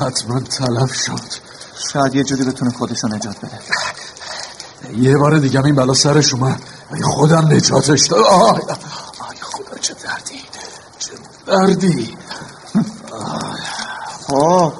حتما 0.00 0.40
تلف 0.40 0.94
شد. 0.94 1.44
شاید 1.92 2.14
یه 2.14 2.24
جوری 2.24 2.44
بتونه 2.44 2.70
خودشو 2.70 3.08
نجات 3.08 3.38
بده. 3.38 3.58
یه 4.98 5.18
بار 5.18 5.38
دیگه 5.38 5.64
این 5.64 5.74
بلا 5.74 5.94
سرش 5.94 6.34
اومد. 6.34 6.60
ای 6.94 7.02
خودم 7.02 7.46
نجاتش 7.46 8.06
داد 8.06 8.24
آی 8.24 8.48
آی 8.48 9.36
خدا 9.42 9.78
چه 9.80 9.94
دردی. 9.94 10.40
چه 10.98 11.12
دردی. 11.46 12.16
خب 14.26 14.72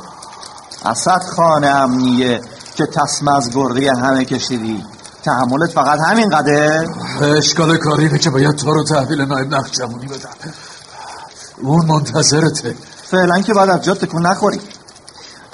اسد 0.84 1.22
خانه 1.36 1.66
امنیه 1.66 2.40
که 2.74 2.86
تسمه 2.86 3.36
از 3.36 3.50
گرده 3.50 3.92
همه 3.92 4.24
کشیدی. 4.24 4.84
تحملت 5.24 5.70
فقط 5.70 6.00
همین 6.00 6.28
قده. 6.28 6.88
اشکال 7.22 7.76
کاری 7.76 8.18
که 8.18 8.30
باید 8.30 8.56
تو 8.56 8.74
رو 8.74 8.84
تحویل 8.84 9.20
نایب 9.20 9.54
نقش 9.54 9.70
جمعونی 9.70 10.06
بدم. 10.06 10.30
اون 11.62 11.86
منتظرته. 11.86 12.74
فعلا 13.10 13.40
که 13.40 13.54
باید 13.54 13.70
از 13.70 13.82
جا 13.82 13.94
تکون 13.94 14.26
نخوری. 14.26 14.60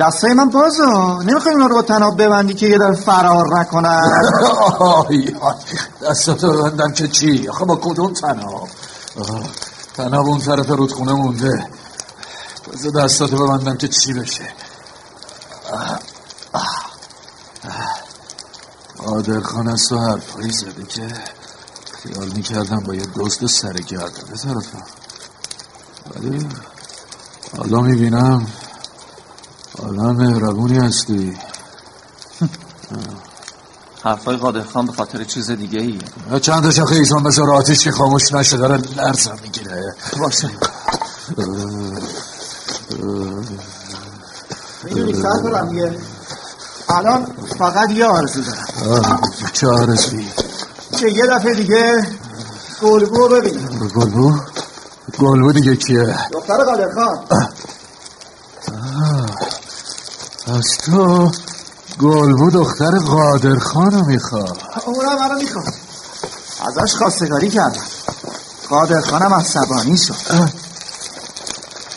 دستای 0.01 0.35
من 0.35 0.49
بازا 0.49 1.23
نمی‌خوای 1.23 1.55
اونا 1.55 1.67
رو 1.67 1.75
با 1.75 1.83
تناب 1.83 2.23
ببندی 2.23 2.55
که 2.55 2.67
یه 2.67 2.79
در 2.79 2.93
فرار 2.93 3.59
نکنن؟ 3.59 4.33
آی 4.79 5.37
دستاتو 6.03 6.53
ببندم 6.53 6.93
که 6.93 7.09
چی؟ 7.09 7.49
آخه 7.49 7.65
با 7.65 7.77
کدوم 7.77 8.13
تناب؟ 8.13 8.69
تناب 9.97 10.27
اون 10.27 10.39
طرف 10.39 10.69
رودخونه 10.69 11.13
مونده. 11.13 11.67
بذار 12.73 13.05
دستاتو 13.05 13.47
ببندم 13.47 13.77
که 13.77 13.89
چی 13.89 14.13
بشه. 14.13 14.53
قادر 18.99 19.41
خان 19.41 19.69
از 19.69 19.89
تو 19.89 19.99
حرفایی 19.99 20.53
زده 20.53 20.87
که 20.89 21.09
خیال 22.03 22.29
می‌کردم 22.29 22.81
با 22.81 22.95
یه 22.95 23.07
دوست 23.07 23.47
سر 23.47 23.73
گردنه 23.73 24.37
طرفم 24.43 24.85
ولی 26.15 26.49
حالا 27.59 27.81
می‌بینم 27.81 28.47
آدم 29.89 30.11
مهربونی 30.17 30.79
هستی. 30.79 31.39
حرفای 34.05 34.37
قادر 34.37 34.63
خان 34.63 34.87
به 34.87 34.93
خاطر 34.93 35.25
چیز 35.25 35.51
دیگه 35.51 35.81
ای 35.81 35.99
چند 36.41 36.63
تا 36.63 36.71
شاخه 36.71 36.95
ایزان 36.95 37.23
بذار 37.23 37.51
آتیش 37.51 37.85
که 37.85 37.91
خاموش 37.91 38.33
نشه 38.33 38.57
داره 38.57 38.77
لرزم 38.97 39.37
می‌گیره. 39.43 39.95
باشه. 40.19 40.51
می‌دونی 44.85 45.15
سر 45.15 45.41
دارم 45.43 45.79
یه. 45.79 45.99
الان 46.89 47.27
فقط 47.59 47.91
یه 47.91 48.07
آرزو 48.07 48.43
دارم. 48.43 49.21
چه 49.53 49.69
آرزوی 49.69 50.27
که 50.99 51.09
یه 51.09 51.27
دفعه 51.27 51.55
دیگه 51.55 52.07
گلبو 52.83 53.29
ببینیم. 53.29 53.89
گلبو؟ 53.95 54.39
گلبو 55.19 55.53
دیگه 55.53 55.77
کیه؟ 55.77 56.17
دختر 56.33 56.65
قادر 56.65 56.95
خان. 56.95 57.19
از 60.55 60.79
تو 60.79 61.31
گلبو 61.99 62.51
دختر 62.51 62.99
قادر 62.99 63.59
خانو 63.59 64.05
می‌خواد. 64.05 64.59
اونم 64.87 65.19
منو 65.19 65.39
می‌خواد 65.39 65.75
ازش 66.61 66.95
خواستگاری 66.95 67.51
کردم. 67.51 67.85
قادر 68.69 69.01
خانم 69.01 69.33
از 69.33 69.47
سبانی 69.47 69.99
شد 69.99 70.15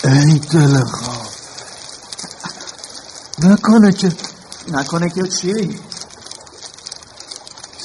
ای 0.04 0.40
دل 0.40 0.84
خواب 0.84 1.28
نکنه 3.40 3.92
که 3.92 4.12
نکنه 4.68 5.10
که 5.10 5.28
چی؟ 5.28 5.80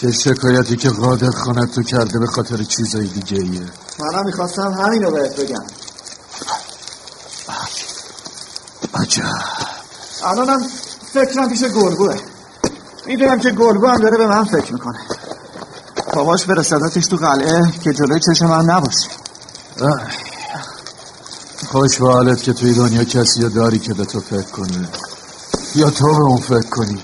چه 0.01 0.13
شکایتی 0.13 0.77
که 0.77 0.91
قادر 0.91 1.31
خانت 1.31 1.75
تو 1.75 1.83
کرده 1.83 2.19
به 2.19 2.27
خاطر 2.27 2.65
چیزای 2.65 3.07
دیگه 3.07 3.39
ایه 3.43 3.67
منم 3.99 4.27
می‌خواستم 4.27 4.73
همینو 4.73 5.11
بهت 5.11 5.41
بگم. 5.41 5.67
عجب. 8.95 9.48
الانم 10.25 10.67
فکرم 11.13 11.49
پیش 11.49 11.65
گلبوه 11.65 12.17
می‌دونم 13.07 13.39
که 13.39 13.51
گلبو 13.51 13.87
هم 13.87 14.01
داره 14.01 14.17
به 14.17 14.27
من 14.27 14.45
فکر 14.45 14.73
می‌کنه. 14.73 14.99
باباش 16.15 16.45
برسدتش 16.45 17.07
تو 17.07 17.17
قلعه 17.17 17.73
که 17.85 17.93
جلوی 17.93 18.21
چشم 18.21 18.47
من 18.47 18.65
نباشه. 18.65 19.09
خوش 21.71 21.99
به 21.99 22.13
حالت 22.13 22.43
که 22.43 22.53
توی 22.53 22.75
دنیا 22.75 23.05
کسی 23.05 23.43
رو 23.43 23.49
داری 23.49 23.79
که 23.79 23.95
به 23.95 24.05
تو 24.05 24.21
فکر 24.21 24.51
کنه. 24.51 24.89
یا 25.75 25.91
تو 25.91 26.07
به 26.07 26.23
اون 26.23 26.41
فکر 26.41 26.69
کنی. 26.69 27.03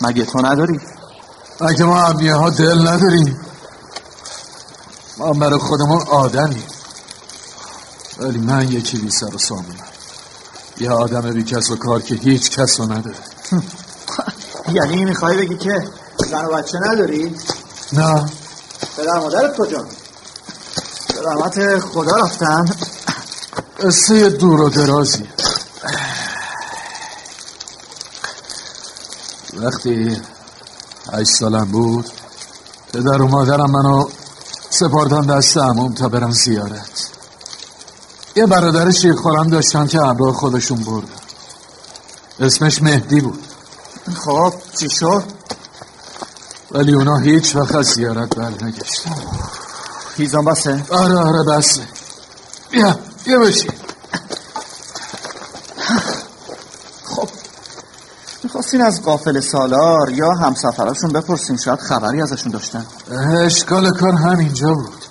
مگه 0.00 0.24
تو 0.24 0.46
نداری؟ 0.46 0.80
اگه 1.60 1.84
ما 1.84 2.02
امنیه 2.02 2.34
ها 2.34 2.50
دل 2.50 2.88
نداریم. 2.88 3.40
ما 5.18 5.32
برای 5.32 5.58
خودمون 5.58 6.02
آدمی 6.02 6.62
ولی 8.18 8.38
من 8.38 8.68
یکی 8.68 8.98
بی 8.98 9.10
سر 9.10 9.34
و 9.34 9.38
سامونم. 9.38 9.91
یه 10.80 10.90
آدم 10.90 11.32
بی 11.32 11.44
کس 11.44 11.70
و 11.70 11.76
کار 11.76 12.00
که 12.00 12.14
هیچ 12.14 12.50
کس 12.50 12.80
رو 12.80 12.92
نداره. 12.92 13.16
یعنی 14.76 15.04
می‌خوای 15.04 15.36
بگی 15.36 15.56
که 15.56 15.88
زن 16.30 16.44
و 16.44 16.48
بچه 16.48 16.78
نداری؟ 16.78 17.36
نه. 17.92 18.26
پدر 18.96 19.18
مادرت 19.18 19.56
کجا؟ 19.56 19.86
به 21.14 21.22
رحمت 21.22 21.78
خدا 21.78 22.16
رفتن. 22.16 22.64
قصه 23.82 24.30
دور 24.30 24.60
و 24.60 24.68
درازی 24.68 25.24
وقتی 29.54 30.20
هشت 31.12 31.30
سالم 31.30 31.64
بود 31.64 32.10
پدر 32.92 33.22
و 33.22 33.28
مادرم 33.28 33.70
منو 33.70 34.08
سپاردن 34.70 35.20
دست 35.20 35.58
عموم 35.58 35.94
تا 35.94 36.08
برم 36.08 36.30
زیارت. 36.30 37.01
یه 38.36 38.46
برادر 38.46 38.90
شیرخورم 38.90 39.48
داشتم 39.48 39.86
که 39.86 39.98
همراه 39.98 40.34
خودشون 40.34 40.78
بردن 40.78 41.08
اسمش 42.40 42.82
مهدی 42.82 43.20
بود. 43.20 43.46
خب 44.14 44.54
چی 44.78 44.90
شد؟ 44.90 45.24
ولی 46.70 46.94
اونا 46.94 47.16
هیچ 47.16 47.56
وقت 47.56 47.74
از 47.74 47.86
زیارت 47.86 48.36
بر 48.36 48.50
نگشتن 48.64 49.14
هیزان 50.16 50.44
بسه؟ 50.44 50.84
آره 50.90 51.16
آره 51.16 51.42
بسه. 51.42 51.82
بیا 52.70 52.98
بیا 53.24 53.38
بشی 53.38 53.68
می‌خواستین 58.44 58.82
از 58.82 59.02
قافل 59.02 59.40
سالار 59.40 60.10
یا 60.10 60.30
همسفراشون 60.30 61.12
بپرسین 61.12 61.56
شاید 61.56 61.80
خبری 61.80 62.22
ازشون 62.22 62.52
داشتن. 62.52 62.86
اشکال 63.46 63.90
کار 63.90 64.12
همینجا 64.12 64.74
بود. 64.74 65.01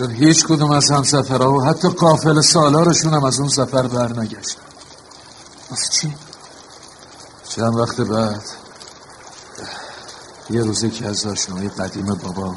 چون 0.00 0.10
هیچ 0.10 0.44
کدوم 0.44 0.70
از 0.70 0.90
همسفرها 0.90 1.52
و 1.52 1.64
حتی 1.64 1.88
قافل 1.88 2.40
سالارشون 2.40 3.14
هم 3.14 3.24
از 3.24 3.40
اون 3.40 3.48
سفر 3.48 3.86
بر 3.86 4.20
نگشتن 4.20 4.60
واسه 5.70 5.92
چی؟ 5.92 6.14
چند 7.48 7.76
وقت 7.76 8.00
بعد 8.00 8.42
یه 10.50 10.62
روزه 10.62 10.90
که 10.90 11.06
از 11.06 11.26
آشنای 11.26 11.68
قدیم 11.68 12.06
بابا 12.06 12.54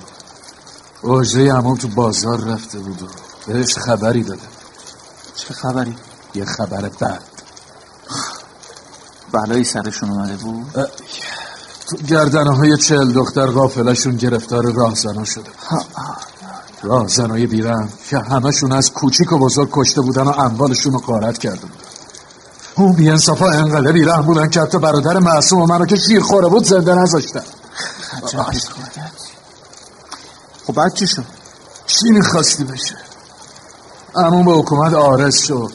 اوجه 1.01 1.53
امام 1.53 1.77
تو 1.77 1.88
بازار 1.88 2.41
رفته 2.41 2.79
بود 2.79 3.01
و 3.01 3.08
بهش 3.47 3.77
خبری 3.77 4.23
داده. 4.23 4.47
چه 5.36 5.53
خبری؟ 5.53 5.95
یه 6.36 6.45
خبر 6.45 6.82
بد. 6.89 7.23
بلایی 9.32 9.63
سرشون 9.63 10.10
اومده 10.10 10.36
بود؟ 10.36 10.89
تو 11.88 11.97
گردنه 11.97 12.56
های 12.56 12.77
چهل 12.77 13.12
دختر 13.12 13.47
غافلشون 13.47 14.15
گرفتار 14.15 14.71
راهزنا 14.71 15.23
شده 15.23 15.49
راهزنای 16.84 17.48
بیرم 17.48 17.89
که 18.10 18.17
همشون 18.17 18.72
از 18.72 18.91
کوچیک 18.91 19.32
و 19.32 19.38
بزرگ 19.38 19.69
کشته 19.72 20.02
بودن 20.02 20.24
و 20.24 20.30
اموالشون 20.30 20.93
رو 20.93 21.00
غارت 21.00 21.38
کرده 21.38 21.62
بودن. 21.62 21.74
اون 22.76 22.93
بی 22.93 23.10
انصافا 23.10 23.50
انقدر 23.50 23.91
بیرحم 23.91 24.22
بودن 24.22 24.50
که 24.50 24.62
حتی 24.62 24.78
برادر 24.78 25.19
معصوم 25.19 25.62
و 25.62 25.65
منو 25.65 25.86
که 25.86 25.96
شیر 25.96 26.22
خوره 26.22 26.48
بود 26.48 26.65
زنده 26.65 26.96
نذاشتن. 26.96 27.43
خب 30.67 30.74
بعد 30.74 30.93
چی 30.93 31.08
شد؟ 31.08 31.26
چی 31.86 32.12
می‌خواستی 32.12 32.63
بشه؟ 32.63 32.96
امون 34.15 34.46
به 34.46 34.52
حکومت 34.52 34.93
آرز 34.93 35.36
شد. 35.36 35.72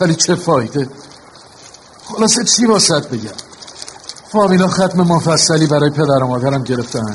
ولی 0.00 0.14
چه 0.14 0.34
فایده؟ 0.34 0.88
خلاصه 2.04 2.44
چی 2.44 2.66
واسط 2.66 3.08
بگم؟ 3.08 3.30
فامیلا 4.32 4.68
ختم 4.68 5.00
مفصلی 5.00 5.66
برای 5.66 5.90
پدر 5.90 6.22
و 6.22 6.26
مادرم 6.26 6.62
گرفتن. 6.62 7.14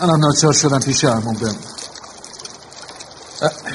منم 0.00 0.16
ناچار 0.16 0.52
شدم 0.52 0.80
پیش 0.80 1.04
امون 1.04 1.34
بمونم. 1.34 1.67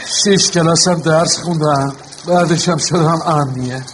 شیش 0.06 0.52
کلاسم 0.52 0.96
درس 0.96 1.38
خوندم 1.38 1.94
بعدش 2.26 2.70
هم 2.70 2.78
شدم 2.78 3.22
امنیه. 3.26 3.86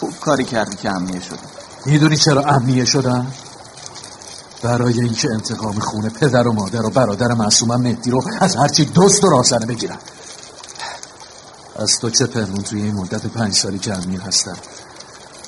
خوب 0.00 0.20
کاری 0.20 0.44
کردی 0.44 0.76
که 0.76 0.90
امنیه 0.90 1.20
شده 1.20 1.38
می‌دونی 1.86 2.16
چرا 2.16 2.42
امنیه 2.42 2.84
شدم؟ 2.84 3.26
برای 4.62 5.00
اینکه 5.00 5.30
انتقام 5.30 5.78
خونه 5.78 6.08
پدر 6.08 6.48
و 6.48 6.52
مادر 6.52 6.86
و 6.86 6.90
برادر 6.90 7.34
معصومم 7.34 7.80
مهدی 7.80 8.10
رو 8.10 8.22
از 8.40 8.56
هرچی 8.56 8.84
دوست 8.84 9.24
و 9.24 9.30
راهزنه 9.30 9.66
بگیرم. 9.66 9.98
از 11.76 11.98
تو 11.98 12.10
چه 12.10 12.26
پنهون 12.26 12.62
توی 12.62 12.82
این 12.82 12.94
مدت 12.94 13.26
پنج 13.26 13.54
سالی 13.54 13.78
که 13.78 13.94
امنیه 13.94 14.20
هستم. 14.20 14.56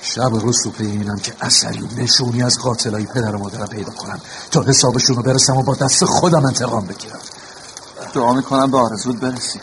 شب 0.02 0.32
و 0.32 0.38
روز 0.38 0.62
تو 0.62 0.70
پی 0.70 0.86
اینم 0.86 1.18
که 1.18 1.32
اثری 1.40 1.88
نشونی 1.96 2.42
از 2.42 2.58
قاتلای 2.58 3.06
پدر 3.06 3.34
و 3.34 3.38
مادرم 3.38 3.66
پیدا 3.66 3.92
کنم. 3.92 4.20
تا 4.50 4.62
حسابشون 4.62 5.16
رو 5.16 5.22
برسم 5.22 5.56
و 5.56 5.62
با 5.62 5.74
دست 5.74 6.04
خودم 6.04 6.44
انتقام 6.44 6.86
بگیرم. 6.86 7.18
دعا 8.14 8.32
می‌کنم 8.32 8.70
به 8.70 8.78
آرزود 8.78 9.20
برسی. 9.20 9.60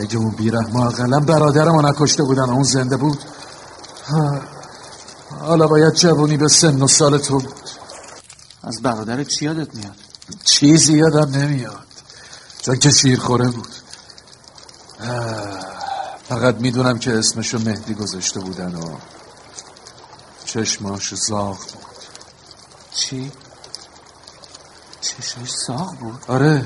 اگه 0.00 0.16
اون 0.16 0.30
بیرحم 0.30 0.76
اقلا 0.76 1.20
برادرم 1.20 1.76
رو 1.76 1.82
نکشته 1.82 2.22
بودن 2.22 2.50
اون 2.50 2.62
زنده 2.62 2.96
بود. 2.96 3.18
ها، 4.08 4.40
حالا 5.40 5.66
باید 5.66 5.94
جوونی 5.94 6.36
به 6.36 6.48
سن 6.48 6.82
و 6.82 6.88
سال 6.88 7.18
تو 7.18 7.38
بود 7.38 7.70
از 8.64 8.82
برادر 8.82 9.24
چی 9.24 9.44
یادت 9.44 9.74
میاد؟ 9.74 9.96
چیزی 10.44 10.92
یادم 10.92 11.30
نمیاد. 11.30 11.86
چون 12.60 12.76
که 12.76 12.90
شیر 12.90 13.20
خوره 13.20 13.48
بود 13.48 13.68
فقط 16.28 16.54
می‌دونم 16.54 16.98
که 16.98 17.18
اسمشو 17.18 17.58
مهدی 17.58 17.94
گذاشته 17.94 18.40
بودن 18.40 18.74
و 18.74 18.96
چشماش 20.44 21.14
زاغ 21.14 21.58
بود. 21.58 21.98
چی؟ 22.94 23.32
چشاش 25.00 25.50
زاغ 25.66 25.94
بود؟ 25.94 26.24
آره. 26.28 26.64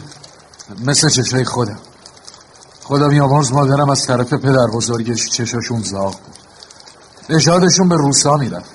مثل 0.85 1.09
چشای 1.09 1.45
خودم. 1.45 1.79
خدا 2.85 3.09
بیامرز 3.09 3.53
مادرم 3.53 3.91
از 3.91 4.07
طرف 4.07 4.33
پدر 4.33 4.67
بزرگش 4.67 5.31
چشاشون 5.31 5.83
زاغ 5.83 6.13
بود. 6.13 6.37
نژادشون 7.37 7.89
به 7.89 7.97
روسا 7.97 8.37
می‌رفت. 8.37 8.71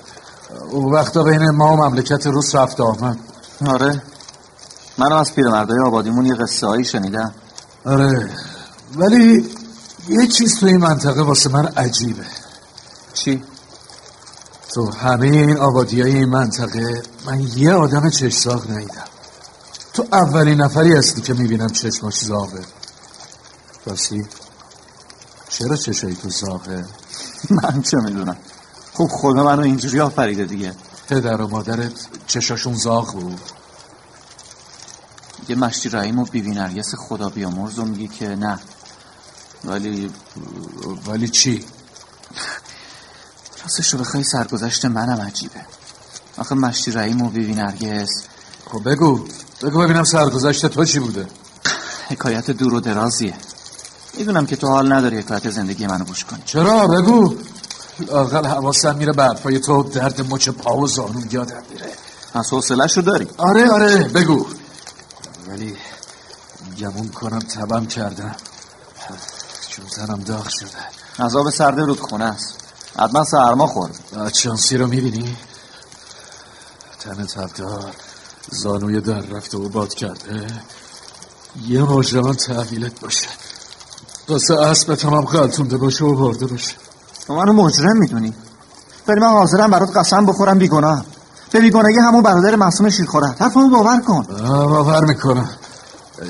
او 0.70 0.92
وقتا 0.92 1.22
بین 1.22 1.50
ما 1.50 1.72
و 1.72 1.76
مملکت 1.76 2.26
روس 2.26 2.54
رفت 2.54 2.80
آمد. 2.80 3.18
آره. 3.66 4.02
منم 4.98 5.16
از 5.16 5.34
پیرمردای 5.34 5.80
آبادیمون 5.80 6.26
یه 6.26 6.34
قصه 6.34 6.66
هایی 6.66 6.84
شنیدم. 6.84 7.34
آره. 7.84 8.30
ولی 8.96 9.50
یه 10.08 10.26
چیز 10.26 10.60
تو 10.60 10.66
این 10.66 10.76
منطقه 10.76 11.22
واسه 11.22 11.50
من 11.50 11.66
عجیبه. 11.66 12.26
چی؟ 13.14 13.42
تو 14.74 14.90
همه 14.90 15.26
این 15.26 15.56
آبادی 15.56 16.02
های 16.02 16.14
این 16.14 16.28
منطقه 16.28 17.02
من 17.26 17.40
یه 17.56 17.74
آدم 17.74 18.10
چشزاغ 18.10 18.70
ندیدم. 18.70 19.04
تو 19.98 20.06
اولین 20.12 20.60
نفری 20.60 20.92
هستی 20.92 21.22
که 21.22 21.34
می‌بینم 21.34 21.68
چشماش 21.68 22.18
زاغه. 22.18 22.64
راسی 23.86 24.26
چرا 25.48 25.76
چشایی 25.76 26.14
تو 26.14 26.30
زاغه؟ 26.30 26.84
من 27.50 27.82
چه 27.82 27.96
می‌دونم. 27.96 28.36
خب 28.94 29.06
خدا 29.06 29.44
منو 29.44 29.62
اینجوری 29.62 30.00
آفریده 30.00 30.44
دیگه. 30.44 30.74
پدر 31.08 31.40
و 31.40 31.48
مادرت 31.48 31.92
چشاشون 32.26 32.74
زاغ 32.74 33.12
بود؟ 33.12 33.40
یه 35.48 35.56
مشتی 35.56 35.88
رحیم 35.88 36.18
و 36.18 36.24
بیبی 36.24 36.50
نرگس 36.50 36.94
خدا 36.94 37.28
بیامرز 37.28 37.78
و 37.78 37.84
میگی 37.84 38.08
که 38.08 38.28
نه. 38.28 38.58
ولی 39.64 40.10
ولی 41.06 41.28
چی؟ 41.28 41.64
راستش 43.62 43.94
رو 43.94 44.00
بخوای 44.00 44.24
سرگذشت 44.24 44.84
منم 44.84 45.20
عجیبه. 45.20 45.60
آخه 46.36 46.54
مشتی 46.54 46.90
رحیم 46.90 47.22
و 47.22 47.30
بیبی 47.30 47.54
نرگس 47.54 48.10
خب 48.70 48.90
بگو. 48.90 49.28
بگو 49.62 49.78
ببینم 49.78 50.04
سرگذشت 50.04 50.66
تو 50.66 50.84
چی 50.84 50.98
بوده؟ 50.98 51.26
حکایت 52.08 52.50
دور 52.50 52.74
و 52.74 52.80
درازیه. 52.80 53.34
می‌دونم 54.18 54.46
که 54.46 54.56
تو 54.56 54.68
حال 54.68 54.92
نداری 54.92 55.18
حکایت 55.18 55.50
زندگی 55.50 55.86
منو 55.86 56.04
گوش 56.04 56.24
کنی. 56.24 56.42
چرا؟ 56.44 56.86
بگو. 56.86 57.36
لاقل 57.98 58.46
حواسم 58.46 58.96
میره 58.96 59.12
برفای 59.12 59.58
تو 59.58 59.82
درد 59.82 60.32
مچ 60.32 60.48
پا 60.48 60.76
و 60.76 60.86
زانون 60.86 61.28
یادم 61.30 61.62
میره. 61.70 61.92
از 62.34 62.50
حوصلش 62.50 62.96
رو 62.96 63.02
داری. 63.02 63.28
آره 63.36 63.70
آره 63.70 64.08
بگو. 64.08 64.46
ولی 65.48 65.76
گمون 66.78 67.08
کنم 67.08 67.38
تبم 67.38 67.86
کردم. 67.86 68.36
چون 69.68 69.86
تنم 69.86 70.20
داغ 70.22 70.48
شده. 70.48 70.68
عذاب 71.18 71.50
سرده 71.50 71.82
رودخونه 71.82 72.24
است. 72.24 72.54
حتما 72.98 73.24
سرما 73.24 73.66
خورد. 73.66 73.98
شانسی 74.34 74.76
رو 74.76 74.86
می‌بینی؟ 74.86 75.36
تن 77.00 77.26
تبدار 77.26 77.92
زانوی 78.50 79.00
در 79.00 79.20
رفته 79.20 79.58
و 79.58 79.68
باد 79.68 79.94
کرده. 79.94 80.46
یه 81.66 81.82
مجرمان 81.82 82.34
تحویلت 82.34 83.00
باشه. 83.00 83.28
واسه 84.28 84.54
اسبت 84.54 85.04
هم 85.04 85.20
غلطونده 85.20 85.76
باشه 85.76 86.04
و 86.04 86.14
برده 86.14 86.46
باشه. 86.46 86.74
تو 87.26 87.34
منو 87.34 87.52
مجرم 87.52 87.96
می‌دونی. 87.96 88.34
ولی 89.08 89.20
من 89.20 89.28
حاضرم 89.28 89.70
برات 89.70 89.96
قسم 89.96 90.26
بخورم 90.26 90.58
بیگناه. 90.58 91.04
به 91.50 91.60
بیگناهی 91.60 91.98
همون 91.98 92.22
برادر 92.22 92.56
معصوم 92.56 92.90
شیرخوره. 92.90 93.28
حرفمو 93.38 93.68
باور 93.68 94.00
کن. 94.00 94.22
باور 94.22 95.04
می‌کنم. 95.04 95.50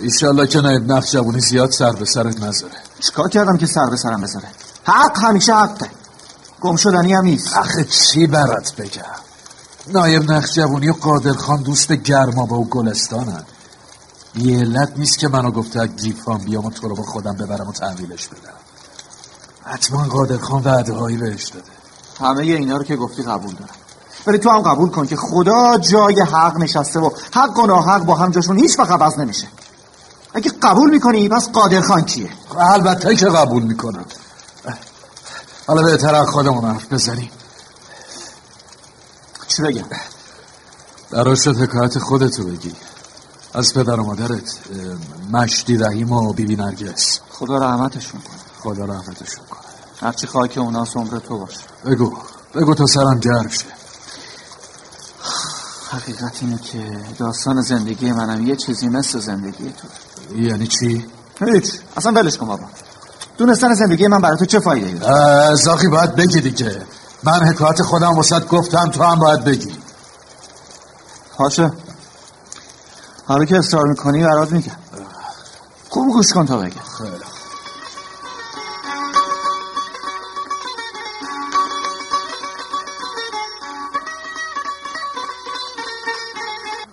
ایشالله 0.02 0.46
که 0.46 0.60
نایب 0.60 0.92
نقش 0.92 1.12
جوونی 1.12 1.40
زیاد 1.40 1.70
سر 1.70 1.92
به 1.92 2.04
سرت 2.04 2.40
نذاره. 2.42 2.74
چیکار 3.00 3.28
کردم 3.28 3.56
که 3.56 3.66
سر 3.66 3.90
به 3.90 3.96
سرم 3.96 4.20
بذاره؟ 4.20 4.48
حق 4.84 5.18
همیشه 5.18 5.54
حقه 5.54 5.90
گم 6.60 6.76
شدنی 6.76 7.14
هم 7.14 7.24
نیست. 7.24 7.56
آخه 7.56 7.84
چی 7.84 8.26
برات 8.26 8.76
بگم؟ 8.76 9.27
نایب 9.92 10.32
نقش 10.32 10.54
جوونی 10.54 10.88
و 10.88 10.92
قادر 10.92 11.32
خان 11.32 11.62
دوست 11.62 11.92
گرمابه 11.92 12.54
و 12.54 12.64
گلستانن 12.64 13.44
یه 14.34 14.58
علت 14.58 14.92
نیست 14.96 15.18
که 15.18 15.28
منو 15.28 15.50
گفته 15.50 15.86
گیفان 15.86 16.38
بیام 16.38 16.64
و 16.64 16.70
تو 16.70 16.88
رو 16.88 16.94
با 16.94 17.02
خودم 17.02 17.32
ببرم 17.32 17.68
و 17.68 17.72
تحویلش 17.72 18.28
بدم. 18.28 18.52
حتما 19.64 20.04
قادر 20.04 20.38
خان 20.38 20.62
وعده 20.62 20.92
هایی 20.92 21.16
بهش 21.16 21.44
داده. 21.44 21.66
همه 22.20 22.42
اینا 22.42 22.76
رو 22.76 22.84
که 22.84 22.96
گفتی 22.96 23.22
قبول 23.22 23.54
دارم. 23.54 23.74
ولی 24.26 24.38
تو 24.38 24.50
هم 24.50 24.62
قبول 24.62 24.90
کن 24.90 25.06
که 25.06 25.16
خدا 25.16 25.78
جای 25.78 26.20
حق 26.20 26.56
نشسته 26.56 27.00
و 27.00 27.10
حق 27.34 27.58
و 27.58 27.66
ناحق 27.66 28.04
با 28.04 28.14
هم 28.14 28.30
جاشون 28.30 28.58
هیچ 28.58 28.78
وقت 28.78 28.90
عوض 28.90 29.18
نمیشه. 29.18 29.46
اگه 30.34 30.50
قبول 30.62 30.90
می‌کنی 30.90 31.28
پس 31.28 31.48
قادر 31.48 31.80
خان 31.80 32.02
کیه؟ 32.02 32.30
البته 32.58 33.16
که 33.16 33.26
قبول 33.26 33.62
می‌کنم. 33.62 34.04
حالا 35.66 35.82
بهتر 35.82 36.24
خودمون 36.24 36.64
حرف 36.64 36.92
بزنیم. 36.92 37.30
چی 39.58 39.62
بگم؟ 39.62 39.84
براش 41.10 41.44
شد 41.44 41.56
حکایت 41.56 41.98
خودتو 41.98 42.44
بگی. 42.44 42.72
از 43.54 43.74
پدر 43.74 44.00
و 44.00 44.04
مادرت 44.04 44.58
مشتی 45.30 45.76
رحیم 45.76 46.12
و 46.12 46.32
بیبی 46.32 46.56
نرگس. 46.56 47.20
خدا 47.30 47.58
رحمتشون 47.58 48.20
کنه. 48.20 48.38
خدا 48.62 48.84
رحمتشون 48.84 49.44
کنه. 49.50 49.60
هرچی 50.00 50.26
خواهی 50.26 50.48
که 50.48 50.60
اونا 50.60 50.86
عمر 50.94 51.18
تو 51.18 51.38
باشه. 51.38 51.60
بگو. 51.86 52.16
بگو 52.54 52.74
تا 52.74 52.86
سرم 52.86 53.18
گرم 53.18 53.48
شه. 53.48 53.64
حقیقت 55.90 56.32
اینه 56.40 56.58
که 56.58 57.00
داستان 57.18 57.62
زندگی 57.62 58.12
منم 58.12 58.46
یه 58.46 58.56
چیزی 58.56 58.88
مثل 58.88 59.18
زندگی 59.18 59.72
تو. 59.72 60.36
یعنی 60.36 60.66
چی؟ 60.66 61.06
هیچ. 61.40 61.72
اصلا 61.96 62.12
ولش 62.12 62.36
کن 62.36 62.46
بابا. 62.46 62.64
دونستن 63.38 63.74
زندگی 63.74 64.06
من 64.06 64.20
برای 64.20 64.36
تو 64.36 64.44
چه 64.44 64.60
فایده 64.60 64.92
داره؟ 64.92 65.54
زاخی 65.54 65.88
باید 65.88 66.14
بگی 66.14 66.40
دیگه. 66.40 66.82
من 67.22 67.48
حکایت 67.48 67.82
خودم 67.82 68.18
وسط 68.18 68.46
گفتم 68.46 68.90
تو 68.90 69.02
هم 69.02 69.18
باید 69.18 69.44
بگی. 69.44 69.78
باشه. 71.38 71.72
حالا 73.26 73.44
که 73.44 73.58
اصرار 73.58 73.86
می‌کنی 73.86 74.24
برات 74.24 74.52
میگم. 74.52 74.76
خوب 75.88 76.12
گوش 76.12 76.32
کن 76.32 76.46
تا 76.46 76.58
بگم 76.58 76.80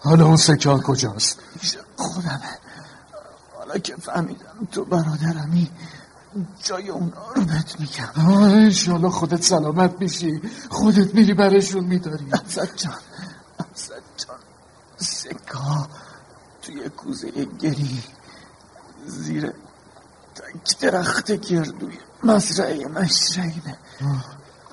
حالا 0.04 0.26
اون 0.26 0.38
سکه 0.38 0.70
کجاست؟ 0.70 1.40
خودمه. 1.98 2.40
حالا 3.58 3.78
که 3.78 3.96
فهمیدم 3.96 4.68
تو 4.72 4.86
برادرمی 4.86 5.72
جای 6.64 6.90
اونا 6.90 7.32
رو 7.36 7.46
بهت 7.46 7.80
میگم. 7.80 8.30
انشالله 8.30 9.10
خودت 9.10 9.44
سلامت 9.44 9.96
میشی. 10.00 10.42
خودت 10.70 11.16
میری 11.16 11.34
برشون 11.34 11.84
میداری. 11.84 12.26
ازد 12.32 12.76
جان 12.76 12.94
ازد 13.60 14.04
جان. 14.18 14.38
سکا 14.98 15.88
توی 16.62 16.90
کوزه 16.90 17.32
گری 17.60 18.04
زیر 19.08 19.54
تک 20.36 20.80
درخت 20.80 21.32
گردوی. 21.32 21.98
مزرعه 22.24 22.88
مشرعینه 22.88 23.78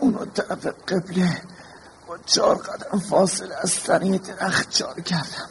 اونو 0.01 0.25
طرف 0.25 0.67
قبله 0.67 1.43
با 2.09 2.19
چهار 2.27 2.57
قدم 2.57 2.99
فاصله 2.99 3.55
از 3.63 3.75
تنه 3.75 4.19
درخت 4.19 4.71
چار 4.71 5.01
کردم. 5.01 5.49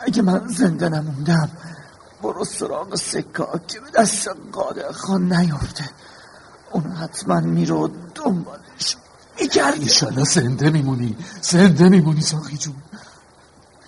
اگه 0.00 0.22
من 0.22 0.48
زنده 0.48 0.88
نموندم 0.88 1.50
برو 2.22 2.44
سراغ 2.44 2.94
سکا 2.94 3.60
که 3.68 3.80
به 3.80 3.90
دست 3.90 4.28
قادر 4.52 4.92
خان 4.92 5.32
نیفته 5.32 5.84
اون 6.70 6.84
حتما 6.84 7.40
میرو 7.40 7.90
دنبالش 8.14 8.96
میگردی 9.40 9.82
ایشالا 9.82 10.24
زنده 10.24 10.70
میمونی. 10.70 11.16
زنده 11.42 11.88
میمونی 11.88 12.20
ساخی 12.20 12.56
جون. 12.56 12.74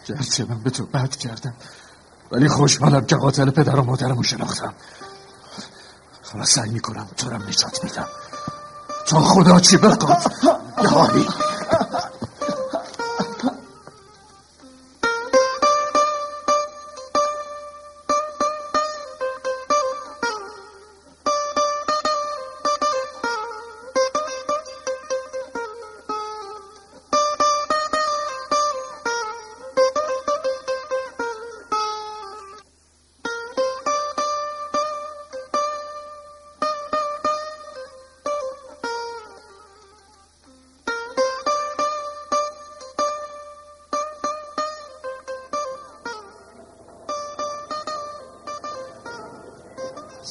گرچه 0.07 0.45
من 0.45 0.59
به 0.59 0.71
تو 0.71 0.87
بد 0.87 1.17
کردم 1.17 1.55
ولی 2.33 2.49
خوشحالم 2.49 3.07
که 3.07 3.17
قاتل 3.17 3.51
پدر 3.51 3.77
و 3.77 3.83
مادرمو 3.83 4.23
شناختم. 4.23 4.75
حالا 6.33 6.45
سعی 6.45 6.71
می‌کنم 6.71 7.09
تو 7.17 7.31
رم 7.31 7.43
نجات 7.49 7.85
میدم. 7.85 8.09
تا 9.07 9.21
خدا 9.21 9.61
چی 9.61 9.77
بخواد؟ 9.77 10.33
یا 10.83 11.48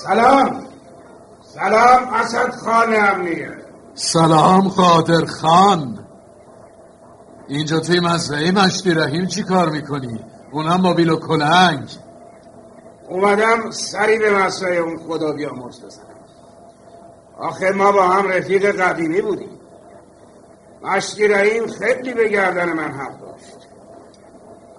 سلام. 0.03 0.65
سلام 1.41 2.13
اسد 2.13 2.51
خان 2.51 2.95
امنیه. 2.95 3.51
سلام 3.93 4.67
قادر 4.67 5.25
خان. 5.25 6.07
اینجا 7.47 7.79
توی 7.79 7.99
مزرعه 7.99 8.51
مشتی 8.51 8.93
رحیم 8.93 9.25
چی 9.25 9.43
کار 9.43 9.69
می‌کنی؟ 9.69 10.19
اونم 10.51 10.81
با 10.81 10.93
بیل 10.93 11.09
و 11.09 11.19
کلنگ. 11.19 11.89
اومدم 13.09 13.71
سری 13.71 14.19
به 14.19 14.31
مسئله 14.31 14.75
اون 14.75 14.97
خدا 14.97 15.31
بیامرز 15.31 15.85
بزنم. 15.85 16.05
آخه 17.37 17.71
ما 17.71 17.91
با 17.91 18.07
هم 18.07 18.27
رفیق 18.27 18.81
قدیمی 18.81 19.21
بودیم. 19.21 19.59
مشتی 20.83 21.27
رحیم 21.27 21.67
خیلی 21.67 22.13
به 22.13 22.29
گردن 22.29 22.73
من 22.73 22.91
حق 22.91 23.19
داشت. 23.21 23.67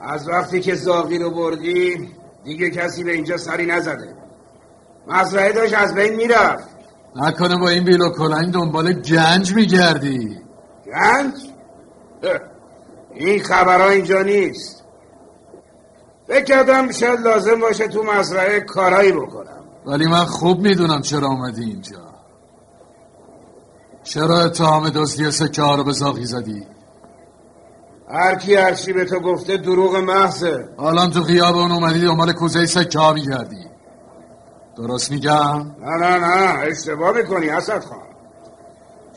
از 0.00 0.28
وقتی 0.28 0.60
که 0.60 0.74
زاغی 0.74 1.18
رو 1.18 1.30
بردی 1.30 2.14
دیگه 2.44 2.70
کسی 2.70 3.04
به 3.04 3.12
اینجا 3.12 3.36
سری 3.36 3.66
نزده. 3.66 4.17
مزرعه 5.08 5.52
داشت 5.52 5.74
از 5.74 5.94
بین 5.94 6.14
می‌رفت. 6.14 6.68
نکنه 7.16 7.56
با 7.56 7.68
این 7.68 7.84
بیل 7.84 8.00
و 8.00 8.10
کلنگ 8.10 8.52
دنبال 8.52 8.92
گنج 8.92 9.54
میگردی. 9.54 10.36
گنج؟ 10.86 11.34
این 13.14 13.42
خبرها 13.42 13.88
اینجا 13.88 14.22
نیست. 14.22 14.84
فکر 16.28 16.44
کردم 16.44 16.92
شاید 16.92 17.20
لازم 17.20 17.60
باشه 17.60 17.88
تو 17.88 18.02
مزرعه 18.02 18.60
کارایی 18.60 19.12
بکنم. 19.12 19.64
ولی 19.86 20.06
من 20.06 20.24
خوب 20.24 20.60
می‌دونم 20.60 21.02
چرا 21.02 21.28
اومدی 21.28 21.64
اینجا. 21.64 22.08
چرا 24.02 24.44
اتهام 24.44 24.90
دزدی 24.90 25.30
سکه 25.30 25.62
ها 25.62 25.74
رو 25.74 25.84
به 25.84 25.92
زاغی 25.92 26.24
زدی؟ 26.24 26.66
هر 28.10 28.34
کی 28.34 28.54
هر 28.54 28.74
چی 28.74 28.92
به 28.92 29.04
تو 29.04 29.20
گفته 29.20 29.56
دروغ 29.56 29.96
محضه. 29.96 30.68
الان 30.78 31.10
تو 31.10 31.22
خیابان 31.22 31.72
اومدی 31.72 32.00
دنبال 32.00 32.32
کوزه 32.32 32.66
سکه 32.66 32.98
ها 32.98 33.12
میگردی. 33.12 33.67
درست 34.78 35.10
میگم؟ 35.10 35.66
نه 35.80 35.96
نه 35.96 36.18
نه 36.18 36.58
اشتباه 36.58 37.12
می‌کنی 37.12 37.48
اسد 37.48 37.84
خان. 37.84 37.98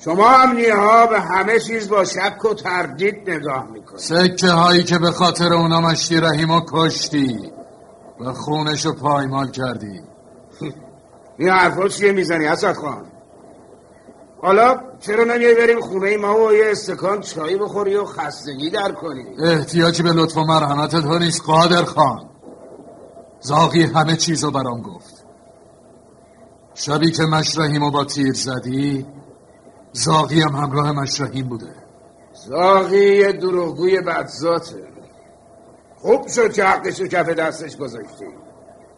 شما 0.05 0.29
امنیه 0.29 0.75
ها 0.75 1.07
به 1.07 1.21
همه 1.21 1.59
چیز 1.59 1.89
با 1.89 2.05
شک 2.05 2.45
و 2.45 2.53
تردید 2.53 3.29
نگاه 3.29 3.67
می‌کنی. 3.71 3.99
سکه 3.99 4.49
هایی 4.49 4.83
که 4.83 4.99
به 4.99 5.11
خاطر 5.11 5.53
اونا 5.53 5.81
مشتی 5.81 6.17
رحیم 6.17 6.51
و 6.51 6.61
کشتی. 6.67 7.51
و 8.19 8.33
خونش 8.33 8.85
رو 8.85 8.93
پایمال 8.93 9.51
کردی. 9.51 10.01
این 11.37 11.49
حرفا 11.49 11.87
چیه 11.87 12.11
می‌زنی 12.11 12.47
اسد 12.47 12.73
خان؟ 12.73 13.05
حالا 14.41 14.79
چرا 14.99 15.23
نمیای 15.23 15.55
بریم 15.55 15.81
خونه 15.81 16.17
ما 16.17 16.45
و 16.45 16.53
یه 16.53 16.71
استکان 16.71 17.21
چایی 17.21 17.57
بخوری 17.57 17.95
و 17.95 18.05
خستگی 18.05 18.69
در 18.69 18.91
کنی؟ 18.91 19.25
احتیاجی 19.43 20.03
به 20.03 20.11
لطف 20.11 20.37
و 20.37 20.43
مرحمت 20.43 20.95
تو 20.95 21.19
نیست 21.19 21.41
قادر 21.45 21.83
خان. 21.83 22.29
زاغی 23.41 23.83
همه 23.83 24.15
چیز 24.15 24.43
رو 24.43 24.51
برام 24.51 24.81
گفت. 24.81 25.10
شبی 26.85 27.11
که 27.11 27.23
مشرحیم 27.23 27.83
رو 27.83 27.91
با 27.91 28.05
تیر 28.05 28.33
زدی 28.33 29.05
زاغی 29.91 30.41
هم 30.41 30.55
همراه 30.55 30.91
مشرحیم 30.91 31.49
بوده. 31.49 31.75
زاغی 32.47 33.15
یه 33.17 33.31
دروغگوی 33.31 34.01
بدذاته. 34.01 34.87
خوب 35.97 36.27
شد 36.27 36.53
که 36.53 36.63
حقش 36.63 36.99
رو 36.99 37.07
کف 37.07 37.29
دستش 37.29 37.77
گذاشتی. 37.77 38.25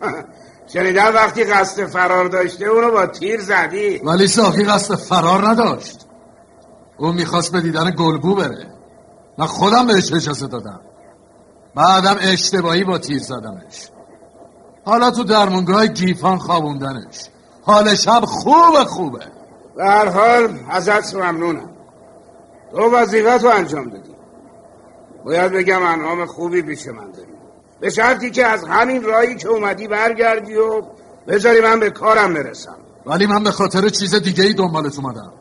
شنیدم 0.73 1.11
وقتی 1.15 1.43
قصد 1.43 1.85
فرار 1.85 2.29
داشته 2.29 2.65
اونو 2.65 2.91
با 2.91 3.05
تیر 3.05 3.41
زدی. 3.41 3.97
ولی 3.97 4.27
زاغی 4.27 4.63
قصد 4.63 4.95
فرار 4.95 5.47
نداشت. 5.47 6.05
اون 6.97 7.15
می‌خواست 7.15 7.51
به 7.51 7.61
دیدن 7.61 7.91
گلگو 7.91 8.35
بره. 8.35 8.73
من 9.37 9.45
خودم 9.45 9.87
بهش 9.87 10.13
اجازه 10.13 10.47
دادم. 10.47 10.81
بعدم 11.75 12.15
اشتباهی 12.19 12.83
با 12.83 12.97
تیر 12.97 13.19
زدمش. 13.19 13.89
حالا 14.85 15.11
تو 15.11 15.23
درمونگاه 15.23 15.87
گیفان 15.87 16.37
خوابوندنش. 16.37 17.29
حالش 17.63 18.08
هم 18.08 18.26
خوبه 18.26 18.86
خوبه. 18.86 19.19
به 19.76 19.86
هر 19.86 20.10
حال 20.10 20.60
ازت 20.69 21.15
ممنونم. 21.15 21.69
تو 22.71 22.95
وظیفت 22.95 23.43
رو 23.43 23.49
انجام 23.49 23.89
دادی. 23.89 24.15
باید 25.26 25.52
بگم 25.52 25.84
انعام 25.84 26.26
خوبی 26.26 26.62
پیش 26.62 26.88
من 26.88 27.12
داری. 27.12 27.34
به 27.80 27.89
شرطی 27.89 28.32
که 28.32 28.45
از 28.45 28.63
همین 28.63 29.04
راهی 29.04 29.36
که 29.36 29.47
اومدی 29.47 29.88
برگردی 29.88 30.56
و 30.56 30.82
بذاری 31.28 31.62
من 31.62 31.80
به 31.80 31.89
کارم 31.89 32.34
برسم. 32.34 32.78
ولی 33.06 33.26
من 33.26 33.43
به 33.43 33.52
خاطر 33.52 33.89
چیز 33.89 34.15
دیگه 34.15 34.43
ای 34.43 34.54
دنبالت 34.54 34.99
اومدم. 34.99 35.34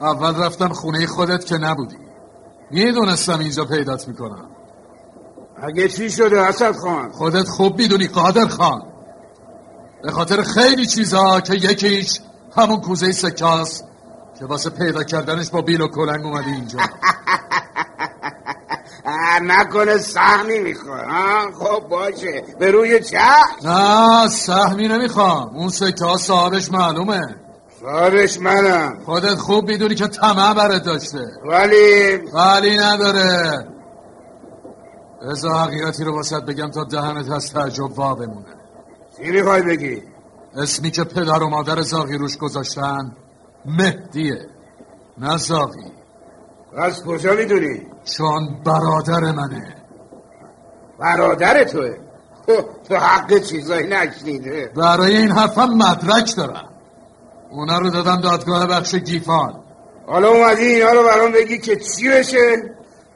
اول 0.00 0.44
رفتم 0.44 0.68
خونه 0.68 1.06
خودت 1.06 1.44
که 1.44 1.58
نبودی. 1.58 1.98
می‌دونستم 2.70 3.38
اینجا 3.38 3.64
پیدات 3.64 4.08
می‌کنم. 4.08 4.50
اگه 5.62 5.88
چی 5.88 6.10
شده 6.10 6.40
اسد 6.40 6.76
خان 6.76 7.12
خودت 7.12 7.48
خوب 7.48 7.78
می‌دونی 7.78 8.06
قادر 8.06 8.46
خان. 8.46 8.82
به 10.06 10.12
خاطر 10.12 10.42
خیلی 10.42 10.86
چیزا 10.86 11.40
که 11.40 11.54
یکیش 11.54 12.20
همون 12.56 12.80
کوزه 12.80 13.12
سکاست 13.12 13.84
که 14.38 14.44
واسه 14.44 14.70
پیدا 14.70 15.02
کردنش 15.02 15.50
با 15.50 15.60
بیل 15.60 15.80
و 15.80 15.88
کلنگ 15.88 16.26
اومدی 16.26 16.50
اینجا. 16.50 16.78
نکنه 19.42 19.98
سهمی 19.98 20.58
می‌خواد 20.58 21.04
ها؟ 21.04 21.50
خب 21.52 21.88
باشه. 21.88 22.44
به 22.58 22.70
روی 22.70 23.00
چشم؟ 23.00 23.68
نه 23.68 24.28
سهمی 24.28 24.88
نمی‌خوام. 24.88 25.56
اون 25.56 25.68
سکه 25.68 26.04
ها 26.04 26.16
صاحبش 26.16 26.72
معلومه. 26.72 27.36
صاحبش 27.80 28.40
منم. 28.40 28.98
خودت 29.04 29.34
خوب 29.34 29.68
می‌دونی 29.68 29.94
که 29.94 30.06
طمع 30.06 30.54
برات 30.54 30.82
داشته. 30.82 31.26
ولی 31.44 32.16
ولی 32.16 32.78
نداره. 32.78 33.66
بذار 35.30 35.54
حقیقتی 35.54 36.04
رو 36.04 36.14
واسط 36.14 36.42
بگم 36.42 36.70
تا 36.70 36.84
دهنت 36.84 37.30
از 37.30 37.52
تعجب 37.52 37.98
وا 37.98 38.14
بمونه. 38.14 38.55
چی 39.16 39.30
می‌خوای 39.30 39.62
بگی؟ 39.62 40.02
اسمی 40.56 40.90
که 40.90 41.04
پدر 41.04 41.42
و 41.42 41.48
مادر 41.48 41.80
زاغی 41.80 42.18
روش 42.18 42.36
گذاشتن 42.36 43.16
مهدیه 43.64 44.46
نه 45.18 45.36
زاغی. 45.36 45.92
از 46.76 47.04
کجا 47.04 47.32
می‌دونی؟ 47.34 47.86
چون 48.16 48.62
برادر 48.64 49.20
منه. 49.20 49.76
برادر 50.98 51.64
توه. 51.64 51.96
تو- 52.46 52.64
تو 52.88 52.96
حق 52.96 53.38
چیزایی 53.38 53.86
نشنیده 53.86 54.72
برای 54.76 55.16
این 55.16 55.30
حرفم 55.30 55.68
مدرک 55.70 56.36
دارم. 56.36 56.68
اونا 57.50 57.78
رو 57.78 57.90
دادم 57.90 58.20
دادگاه 58.20 58.66
بخش 58.66 58.94
گیفان. 58.94 59.60
حالا 60.06 60.28
اومدی 60.28 60.62
اینا 60.62 60.92
رو 60.92 61.02
برام 61.02 61.32
بگی 61.32 61.58
که 61.58 61.76
چی 61.76 62.08
بشه 62.08 62.74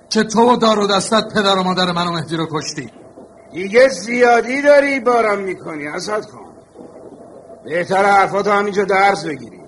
که 0.08 0.22
تو 0.24 0.52
و 0.52 0.56
دار 0.56 0.78
و 0.78 0.86
دستت 0.86 1.34
پدر 1.34 1.58
و 1.58 1.62
مادر 1.62 1.92
من 1.92 2.06
و 2.06 2.12
مهدی 2.12 2.36
رو 2.36 2.46
کشتی. 2.52 2.90
دیگه 3.52 3.88
زیادی 3.88 4.62
داری 4.62 5.00
بارم 5.00 5.38
می‌کنی 5.38 5.88
اسد 5.88 6.24
خان 6.24 6.50
بهتر 7.64 8.04
حرفاتو 8.04 8.50
همینجا 8.50 8.84
درس 8.84 9.24
بگیری. 9.24 9.60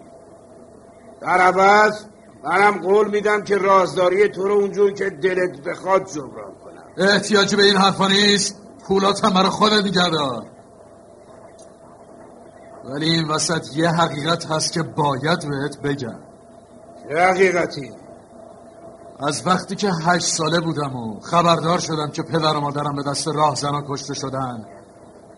در 1.20 1.40
عوض 1.40 2.04
منم 2.44 2.80
قول 2.80 3.10
میدم 3.10 3.42
که 3.42 3.56
رازداری 3.56 4.28
تو 4.28 4.48
رو 4.48 4.54
اونجور 4.54 4.92
که 4.92 5.10
دلت 5.10 5.60
بخواد 5.60 6.06
جبران 6.06 6.52
کنم. 6.64 7.08
احتیاجی 7.08 7.56
به 7.56 7.62
این 7.62 7.76
حرفا 7.76 8.08
نیست. 8.08 8.58
پولات 8.88 9.24
هم 9.24 9.34
برای 9.34 9.48
خودت 9.50 9.84
نگردار 9.84 10.46
ولی 12.84 13.10
این 13.10 13.28
وسط 13.28 13.76
یه 13.76 13.88
حقیقت 13.88 14.46
هست 14.46 14.72
که 14.72 14.82
باید 14.82 15.38
بهت 15.48 15.80
بگم. 15.80 16.18
چه 17.08 17.18
حقیقتی؟ 17.18 17.92
از 19.22 19.46
وقتی 19.46 19.76
که 19.76 19.90
هشت 20.04 20.26
ساله 20.26 20.60
بودم 20.60 20.96
و 20.96 21.20
خبردار 21.20 21.78
شدم 21.78 22.10
که 22.10 22.22
پدر 22.22 22.56
و 22.56 22.60
مادرم 22.60 22.96
به 22.96 23.02
دست 23.02 23.28
راه 23.28 23.54
زنا 23.54 23.84
کشته 23.88 24.14
شدن. 24.14 24.64